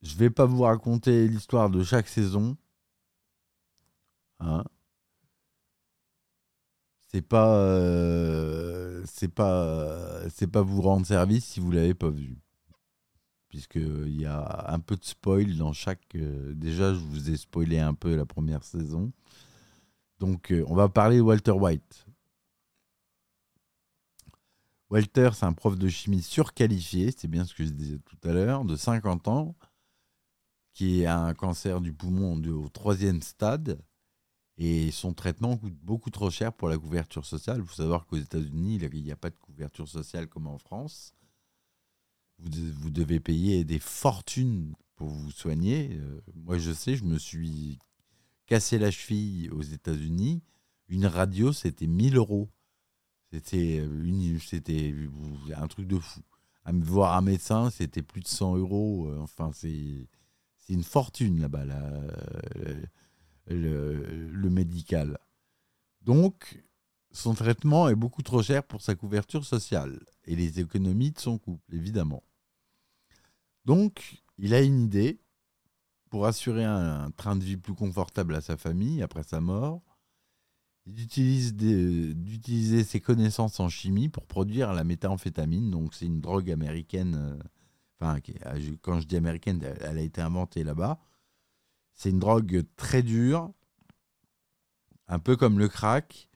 Je 0.00 0.16
vais 0.16 0.30
pas 0.30 0.46
vous 0.46 0.62
raconter 0.62 1.28
l'histoire 1.28 1.68
de 1.68 1.82
chaque 1.82 2.08
saison. 2.08 2.56
Hein. 4.38 4.64
c'est 7.08 7.20
pas 7.20 7.56
euh, 7.56 9.02
c'est 9.04 9.28
pas 9.28 10.26
c'est 10.30 10.46
pas 10.46 10.62
vous 10.62 10.80
rendre 10.80 11.04
service 11.04 11.44
si 11.44 11.60
vous 11.60 11.70
l'avez 11.70 11.92
pas 11.92 12.08
vu 12.08 12.38
puisqu'il 13.50 14.18
y 14.18 14.24
a 14.24 14.64
un 14.72 14.78
peu 14.78 14.96
de 14.96 15.04
spoil 15.04 15.58
dans 15.58 15.74
chaque 15.74 16.14
euh, 16.14 16.54
déjà 16.54 16.94
je 16.94 17.00
vous 17.00 17.28
ai 17.28 17.36
spoilé 17.36 17.80
un 17.80 17.92
peu 17.92 18.16
la 18.16 18.24
première 18.24 18.64
saison 18.64 19.12
donc 20.20 20.52
euh, 20.52 20.64
on 20.68 20.74
va 20.74 20.88
parler 20.88 21.18
de 21.18 21.22
Walter 21.22 21.50
White 21.50 22.06
Walter, 24.90 25.30
c'est 25.34 25.46
un 25.46 25.52
prof 25.52 25.78
de 25.78 25.88
chimie 25.88 26.22
surqualifié, 26.22 27.14
c'est 27.16 27.28
bien 27.28 27.44
ce 27.44 27.54
que 27.54 27.64
je 27.64 27.70
disais 27.70 27.98
tout 27.98 28.28
à 28.28 28.32
l'heure, 28.32 28.64
de 28.64 28.74
50 28.74 29.28
ans, 29.28 29.54
qui 30.74 31.06
a 31.06 31.18
un 31.18 31.32
cancer 31.32 31.80
du 31.80 31.92
poumon 31.92 32.42
au 32.42 32.68
troisième 32.68 33.22
stade. 33.22 33.80
Et 34.56 34.90
son 34.90 35.14
traitement 35.14 35.56
coûte 35.56 35.78
beaucoup 35.80 36.10
trop 36.10 36.28
cher 36.28 36.52
pour 36.52 36.68
la 36.68 36.76
couverture 36.76 37.24
sociale. 37.24 37.60
Il 37.60 37.66
faut 37.66 37.76
savoir 37.76 38.04
qu'aux 38.04 38.18
États-Unis, 38.18 38.78
il 38.92 39.04
n'y 39.04 39.12
a 39.12 39.16
pas 39.16 39.30
de 39.30 39.38
couverture 39.38 39.88
sociale 39.88 40.26
comme 40.28 40.46
en 40.46 40.58
France. 40.58 41.14
Vous, 42.38 42.90
devez 42.90 43.20
payer 43.20 43.64
des 43.64 43.78
fortunes 43.78 44.74
pour 44.96 45.08
vous 45.08 45.30
soigner. 45.30 45.90
Euh, 45.92 46.20
moi, 46.34 46.58
je 46.58 46.72
sais, 46.72 46.96
je 46.96 47.04
me 47.04 47.18
suis 47.18 47.78
cassé 48.46 48.78
la 48.78 48.90
cheville 48.90 49.50
aux 49.50 49.62
États-Unis. 49.62 50.42
Une 50.88 51.06
radio, 51.06 51.52
c'était 51.52 51.86
1000 51.86 52.16
euros. 52.16 52.50
C'était 53.32 53.78
euh, 53.80 54.38
c'était 54.40 54.94
un 55.56 55.68
truc 55.68 55.86
de 55.86 55.98
fou. 55.98 56.20
À 56.64 56.72
me 56.72 56.84
voir 56.84 57.16
un 57.16 57.20
médecin, 57.20 57.70
c'était 57.70 58.02
plus 58.02 58.20
de 58.20 58.28
100 58.28 58.56
euros. 58.56 59.08
Euh, 59.08 59.18
enfin, 59.20 59.50
c'est 59.54 60.08
une 60.68 60.82
fortune 60.82 61.40
là-bas, 61.40 61.64
le, 63.46 64.48
médical. 64.50 65.18
Donc, 66.02 66.62
son 67.12 67.34
traitement 67.34 67.88
est 67.88 67.94
beaucoup 67.94 68.22
trop 68.22 68.42
cher 68.42 68.62
pour 68.62 68.82
sa 68.82 68.94
couverture 68.94 69.44
sociale 69.44 70.00
et 70.24 70.36
les 70.36 70.60
économies 70.60 71.12
de 71.12 71.18
son 71.18 71.38
couple, 71.38 71.74
évidemment. 71.74 72.22
Donc, 73.64 74.22
il 74.38 74.54
a 74.54 74.62
une 74.62 74.82
idée 74.82 75.20
pour 76.08 76.26
assurer 76.26 76.64
un 76.64 77.10
train 77.12 77.36
de 77.36 77.44
vie 77.44 77.56
plus 77.56 77.74
confortable 77.74 78.34
à 78.34 78.40
sa 78.40 78.56
famille 78.56 79.02
après 79.02 79.22
sa 79.22 79.40
mort 79.40 79.82
d'utiliser 80.90 82.84
ses 82.84 83.00
connaissances 83.00 83.60
en 83.60 83.68
chimie 83.68 84.08
pour 84.08 84.26
produire 84.26 84.72
la 84.72 84.84
méthamphétamine. 84.84 85.70
Donc, 85.70 85.94
c'est 85.94 86.06
une 86.06 86.20
drogue 86.20 86.50
américaine. 86.50 87.14
Euh, 87.14 87.38
enfin, 88.00 88.20
euh, 88.46 88.76
quand 88.82 89.00
je 89.00 89.06
dis 89.06 89.16
américaine, 89.16 89.60
elle 89.80 89.98
a 89.98 90.02
été 90.02 90.20
inventée 90.20 90.64
là-bas. 90.64 91.00
C'est 91.94 92.10
une 92.10 92.18
drogue 92.18 92.64
très 92.76 93.02
dure, 93.02 93.52
un 95.08 95.18
peu 95.18 95.36
comme 95.36 95.58
le 95.58 95.68
crack, 95.68 96.28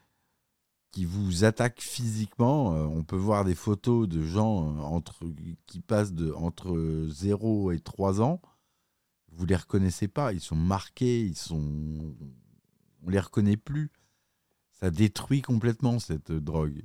qui 0.91 1.05
vous 1.05 1.45
attaquent 1.45 1.83
physiquement. 1.83 2.75
Euh, 2.75 2.85
on 2.85 3.03
peut 3.03 3.17
voir 3.17 3.45
des 3.45 3.55
photos 3.55 4.09
de 4.09 4.23
gens 4.23 4.79
entre, 4.79 5.25
qui 5.67 5.81
passent 5.81 6.13
de, 6.13 6.33
entre 6.33 7.07
0 7.09 7.73
et 7.73 7.81
3 7.81 8.21
ans. 8.21 8.41
Vous 9.33 9.47
les 9.47 9.57
reconnaissez 9.57 10.07
pas, 10.07 10.33
ils 10.33 10.41
sont 10.41 10.55
marqués, 10.55 11.21
ils 11.23 11.37
sont... 11.37 12.15
on 13.03 13.11
les 13.11 13.19
reconnaît 13.19 13.57
plus. 13.57 13.91
Ça 14.81 14.91
détruit 14.91 15.43
complètement 15.43 15.99
cette 15.99 16.33
drogue. 16.33 16.83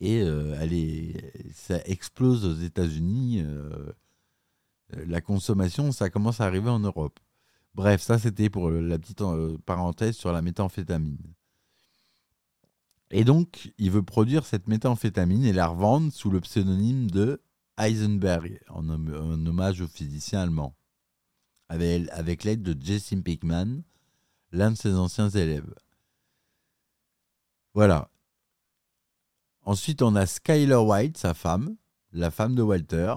Et 0.00 0.18
elle 0.18 0.72
est, 0.72 1.52
ça 1.54 1.80
explose 1.86 2.44
aux 2.44 2.54
États-Unis. 2.54 3.42
la 4.90 5.20
consommation, 5.20 5.92
ça 5.92 6.10
commence 6.10 6.40
à 6.40 6.46
arriver 6.46 6.68
en 6.68 6.80
Europe. 6.80 7.18
Bref, 7.74 8.02
ça 8.02 8.18
c'était 8.18 8.50
pour 8.50 8.70
la 8.70 8.98
petite 8.98 9.20
euh, 9.20 9.58
parenthèse 9.66 10.16
sur 10.16 10.32
la 10.32 10.42
méthamphétamine. 10.42 11.18
Et 13.10 13.24
donc, 13.24 13.72
il 13.78 13.90
veut 13.90 14.02
produire 14.02 14.46
cette 14.46 14.68
méthamphétamine 14.68 15.44
et 15.44 15.52
la 15.52 15.66
revendre 15.66 16.12
sous 16.12 16.30
le 16.30 16.40
pseudonyme 16.40 17.10
de 17.10 17.42
Heisenberg, 17.76 18.60
en, 18.68 18.88
hommage 18.88 19.80
au 19.80 19.88
physicien 19.88 20.40
allemand, 20.40 20.76
avec, 21.68 22.08
avec 22.10 22.44
l'aide 22.44 22.62
de 22.62 22.80
Jesse 22.80 23.14
Pickman, 23.24 23.82
l'un 24.52 24.70
de 24.70 24.76
ses 24.76 24.94
anciens 24.94 25.28
élèves. 25.30 25.74
Voilà. 27.74 28.08
Ensuite, 29.62 30.02
on 30.02 30.14
a 30.14 30.26
Skyler 30.26 30.76
White, 30.76 31.18
sa 31.18 31.34
femme, 31.34 31.76
la 32.12 32.30
femme 32.30 32.54
de 32.54 32.62
Walter, 32.62 33.14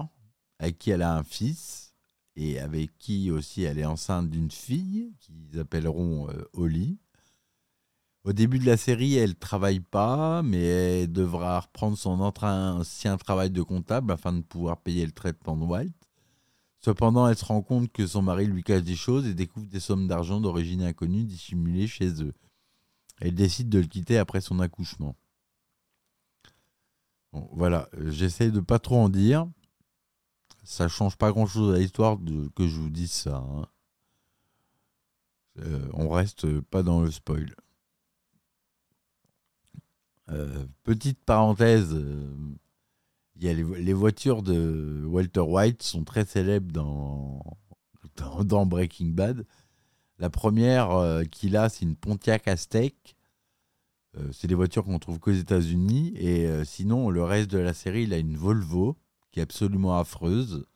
avec 0.58 0.78
qui 0.78 0.90
elle 0.90 1.02
a 1.02 1.14
un 1.14 1.22
fils, 1.22 1.94
et 2.34 2.58
avec 2.58 2.96
qui 2.98 3.30
aussi 3.30 3.62
elle 3.62 3.78
est 3.78 3.84
enceinte 3.84 4.30
d'une 4.30 4.50
fille 4.50 5.12
qu'ils 5.20 5.58
appelleront 5.58 6.28
euh, 6.30 6.44
Holly. 6.52 6.98
Au 8.24 8.32
début 8.32 8.58
de 8.58 8.66
la 8.66 8.76
série, 8.76 9.14
elle 9.14 9.36
travaille 9.36 9.80
pas, 9.80 10.42
mais 10.42 11.02
elle 11.02 11.12
devra 11.12 11.60
reprendre 11.60 11.96
son 11.96 12.20
ancien 12.20 13.16
travail 13.16 13.50
de 13.50 13.62
comptable 13.62 14.12
afin 14.12 14.32
de 14.32 14.42
pouvoir 14.42 14.80
payer 14.80 15.06
le 15.06 15.12
traitement 15.12 15.56
de 15.56 15.64
Walt. 15.64 15.86
Cependant, 16.80 17.26
elle 17.28 17.36
se 17.36 17.44
rend 17.44 17.62
compte 17.62 17.90
que 17.92 18.06
son 18.06 18.22
mari 18.22 18.46
lui 18.46 18.62
cache 18.62 18.82
des 18.82 18.96
choses 18.96 19.26
et 19.26 19.34
découvre 19.34 19.66
des 19.66 19.80
sommes 19.80 20.06
d'argent 20.06 20.40
d'origine 20.40 20.82
inconnue 20.82 21.24
dissimulées 21.24 21.86
chez 21.86 22.22
eux. 22.22 22.34
Elle 23.20 23.34
décide 23.34 23.68
de 23.68 23.80
le 23.80 23.86
quitter 23.86 24.18
après 24.18 24.40
son 24.40 24.60
accouchement. 24.60 25.16
voilà, 27.32 27.88
j'essaie 28.06 28.50
de 28.50 28.60
pas 28.60 28.78
trop 28.78 28.96
en 28.96 29.08
dire 29.08 29.48
ça 30.68 30.86
change 30.86 31.16
pas 31.16 31.32
grand 31.32 31.46
chose 31.46 31.74
à 31.74 31.78
l'histoire 31.78 32.18
que 32.54 32.66
je 32.68 32.76
vous 32.76 32.90
dise 32.90 33.10
ça. 33.10 33.36
Hein. 33.36 33.66
Euh, 35.60 35.88
on 35.94 36.10
reste 36.10 36.60
pas 36.60 36.82
dans 36.82 37.00
le 37.00 37.10
spoil. 37.10 37.54
Euh, 40.28 40.66
petite 40.84 41.18
parenthèse, 41.24 41.94
euh, 41.94 42.54
y 43.36 43.48
a 43.48 43.54
les, 43.54 43.92
voitures 43.94 44.42
de 44.42 45.02
Walter 45.06 45.40
White 45.40 45.82
sont 45.82 46.04
très 46.04 46.26
célèbres 46.26 46.70
dans, 46.70 47.42
dans, 48.44 48.66
Breaking 48.66 49.12
Bad. 49.12 49.46
La 50.18 50.30
première 50.30 51.22
qu'il 51.30 51.56
a, 51.56 51.68
c'est 51.68 51.84
une 51.84 51.96
Pontiac 51.96 52.48
Aztec. 52.48 53.16
c'est 54.32 54.48
des 54.48 54.54
voitures 54.54 54.84
qu'on 54.84 54.98
trouve 54.98 55.20
qu'aux 55.20 55.30
États-Unis. 55.30 56.12
Et 56.16 56.48
sinon, 56.64 57.10
le 57.10 57.22
reste 57.22 57.50
de 57.50 57.58
la 57.58 57.72
série, 57.72 58.02
il 58.02 58.12
a 58.12 58.18
une 58.18 58.36
Volvo 58.36 58.96
qui 59.30 59.40
est 59.40 59.42
absolument 59.42 59.98
affreuse, 59.98 60.66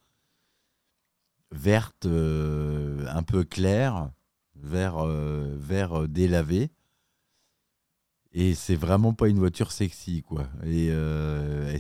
verte, 1.53 2.07
euh, 2.07 3.05
un 3.09 3.23
peu 3.23 3.45
claire, 3.45 4.11
vert, 4.57 4.99
euh, 4.99 5.57
vert 5.59 6.03
euh, 6.03 6.09
délavé. 6.09 6.71
Et 8.33 8.55
c'est 8.55 8.77
vraiment 8.77 9.13
pas 9.13 9.29
une 9.29 9.39
voiture 9.39 9.73
sexy, 9.73 10.23
quoi. 10.23 10.49
Et, 10.65 10.91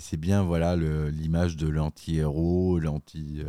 c'est 0.00 0.18
bien, 0.18 0.42
voilà, 0.42 0.76
l'image 0.76 1.56
de 1.56 1.66
l'anti-héros, 1.66 2.78
l'anti. 2.78 3.38
l'anti 3.38 3.44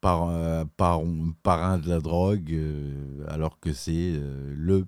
par, 0.00 1.02
parrain 1.42 1.78
de 1.78 1.88
la 1.88 2.00
drogue, 2.00 2.58
alors 3.28 3.58
que 3.60 3.72
c'est 3.72 4.20
le. 4.52 4.86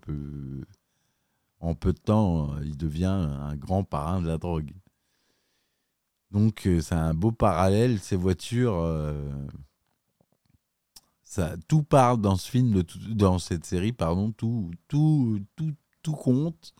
en 1.60 1.74
peu 1.74 1.92
de 1.92 1.98
temps, 1.98 2.56
il 2.62 2.76
devient 2.76 3.06
un 3.06 3.56
grand 3.56 3.84
parrain 3.84 4.20
de 4.20 4.28
la 4.28 4.38
drogue. 4.38 4.72
Donc 6.30 6.66
euh, 6.66 6.80
c'est 6.80 6.94
un 6.94 7.14
beau 7.14 7.32
parallèle, 7.32 7.98
ces 8.00 8.16
voitures. 8.16 8.74
Euh, 8.74 9.30
ça, 11.22 11.56
tout 11.68 11.82
parle 11.82 12.20
dans 12.20 12.36
ce 12.36 12.50
film, 12.50 12.82
dans 13.08 13.38
cette 13.38 13.64
série, 13.64 13.92
pardon, 13.92 14.32
tout, 14.32 14.70
tout, 14.88 15.40
tout, 15.56 15.74
tout 16.02 16.12
compte, 16.12 16.74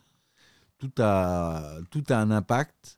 tout 0.77 0.91
a, 0.99 1.77
tout 1.89 2.03
a 2.09 2.17
un 2.17 2.31
impact. 2.31 2.96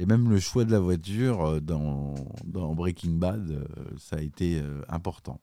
Et 0.00 0.06
même 0.06 0.28
le 0.30 0.40
choix 0.40 0.64
de 0.64 0.72
la 0.72 0.80
voiture 0.80 1.44
euh, 1.44 1.60
dans, 1.60 2.74
Breaking 2.74 3.12
Bad, 3.12 3.68
ça 3.98 4.16
a 4.16 4.20
été 4.20 4.60
important. 4.88 5.40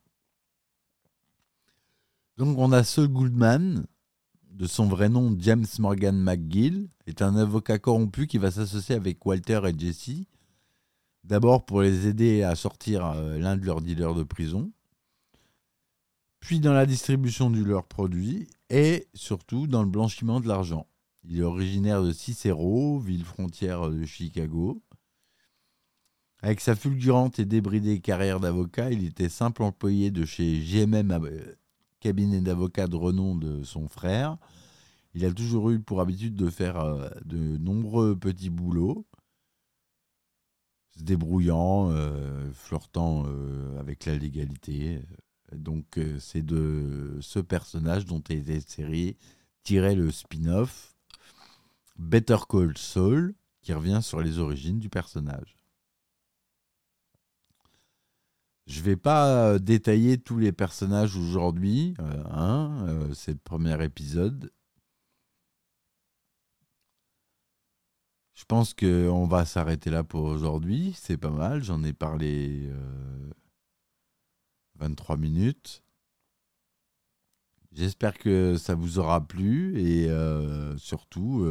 Donc 2.37 2.57
on 2.57 2.71
a 2.71 2.83
Saul 2.83 3.07
Goodman, 3.07 3.85
de 4.51 4.67
son 4.67 4.87
vrai 4.87 5.09
nom 5.09 5.35
James 5.39 5.65
Morgan 5.79 6.19
McGill, 6.19 6.89
est 7.05 7.21
un 7.21 7.35
avocat 7.35 7.79
corrompu 7.79 8.27
qui 8.27 8.39
va 8.39 8.51
s'associer 8.51 8.95
avec 8.95 9.23
Walter 9.25 9.61
et 9.65 9.77
Jesse, 9.77 10.25
d'abord 11.23 11.65
pour 11.65 11.81
les 11.81 12.07
aider 12.07 12.43
à 12.43 12.55
sortir 12.55 13.05
euh, 13.05 13.37
l'un 13.37 13.57
de 13.57 13.65
leurs 13.65 13.81
dealers 13.81 14.15
de 14.15 14.23
prison, 14.23 14.71
puis 16.39 16.59
dans 16.59 16.73
la 16.73 16.85
distribution 16.85 17.49
de 17.49 17.63
leurs 17.63 17.85
produits 17.85 18.47
et 18.69 19.07
surtout 19.13 19.67
dans 19.67 19.83
le 19.83 19.89
blanchiment 19.89 20.39
de 20.39 20.47
l'argent. 20.47 20.87
Il 21.29 21.39
est 21.39 21.43
originaire 21.43 22.03
de 22.03 22.13
Cicero, 22.13 22.99
ville 22.99 23.25
frontière 23.25 23.89
de 23.89 24.05
Chicago. 24.05 24.81
Avec 26.41 26.61
sa 26.61 26.73
fulgurante 26.73 27.37
et 27.39 27.45
débridée 27.45 27.99
carrière 27.99 28.39
d'avocat, 28.39 28.91
il 28.91 29.05
était 29.05 29.27
simple 29.27 29.63
employé 29.63 30.09
de 30.09 30.23
chez 30.23 30.59
GMM 30.59 31.11
euh, 31.11 31.55
cabinet 31.99 32.39
d'avocats 32.39 32.87
de 32.87 32.95
renom 32.95 33.35
de 33.35 33.63
son 33.63 33.89
frère. 33.89 34.37
Il 35.15 35.25
a 35.25 35.33
toujours 35.33 35.69
eu 35.71 35.81
pour 35.81 35.99
habitude 35.99 36.35
de 36.35 36.49
faire 36.49 36.79
euh, 36.79 37.09
de 37.25 37.57
nombreux 37.57 38.15
petits 38.15 38.49
boulots, 38.49 39.05
se 40.97 41.03
débrouillant, 41.03 41.89
euh, 41.91 42.49
flirtant 42.53 43.25
avec 43.77 44.05
la 44.05 44.15
légalité. 44.15 45.01
Donc 45.51 45.99
c'est 46.19 46.45
de 46.45 47.17
ce 47.19 47.39
personnage 47.39 48.05
dont 48.05 48.23
est 48.29 48.69
série 48.69 49.17
tiré 49.63 49.93
le 49.95 50.11
spin-off 50.11 50.96
Better 51.97 52.37
Call 52.47 52.77
Saul, 52.77 53.33
qui 53.61 53.73
revient 53.73 53.99
sur 54.01 54.21
les 54.21 54.39
origines 54.39 54.79
du 54.79 54.89
personnage. 54.89 55.57
Je 58.67 58.81
vais 58.81 58.97
pas 58.97 59.53
euh, 59.53 59.59
détailler 59.59 60.17
tous 60.17 60.37
les 60.37 60.51
personnages 60.51 61.15
aujourd'hui. 61.15 61.95
Euh, 61.99 62.23
hein, 62.29 62.85
euh, 62.87 63.13
c'est 63.13 63.31
le 63.31 63.39
premier 63.39 63.81
épisode. 63.83 64.51
Je 68.35 68.43
pense 68.45 68.73
qu'on 68.73 69.25
va 69.25 69.45
s'arrêter 69.45 69.89
là 69.89 70.03
pour 70.03 70.23
aujourd'hui. 70.23 70.93
C'est 70.97 71.17
pas 71.17 71.29
mal. 71.29 71.63
J'en 71.63 71.81
ai 71.83 71.93
parlé 71.93 72.69
23 74.75 75.17
minutes. 75.17 75.81
J'espère 77.77 78.17
que 78.17 78.57
ça 78.57 78.73
vous 78.73 78.97
aura 78.97 79.21
plu 79.21 79.79
et 79.79 80.09
surtout, 80.77 81.45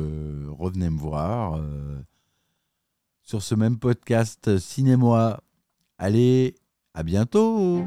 revenez 0.58 0.90
me 0.90 0.98
voir 0.98 1.62
sur 3.22 3.42
ce 3.42 3.54
même 3.54 3.78
podcast 3.78 4.58
Cinémoi. 4.58 5.40
Allez, 5.98 6.56
à 6.94 7.04
bientôt 7.04 7.84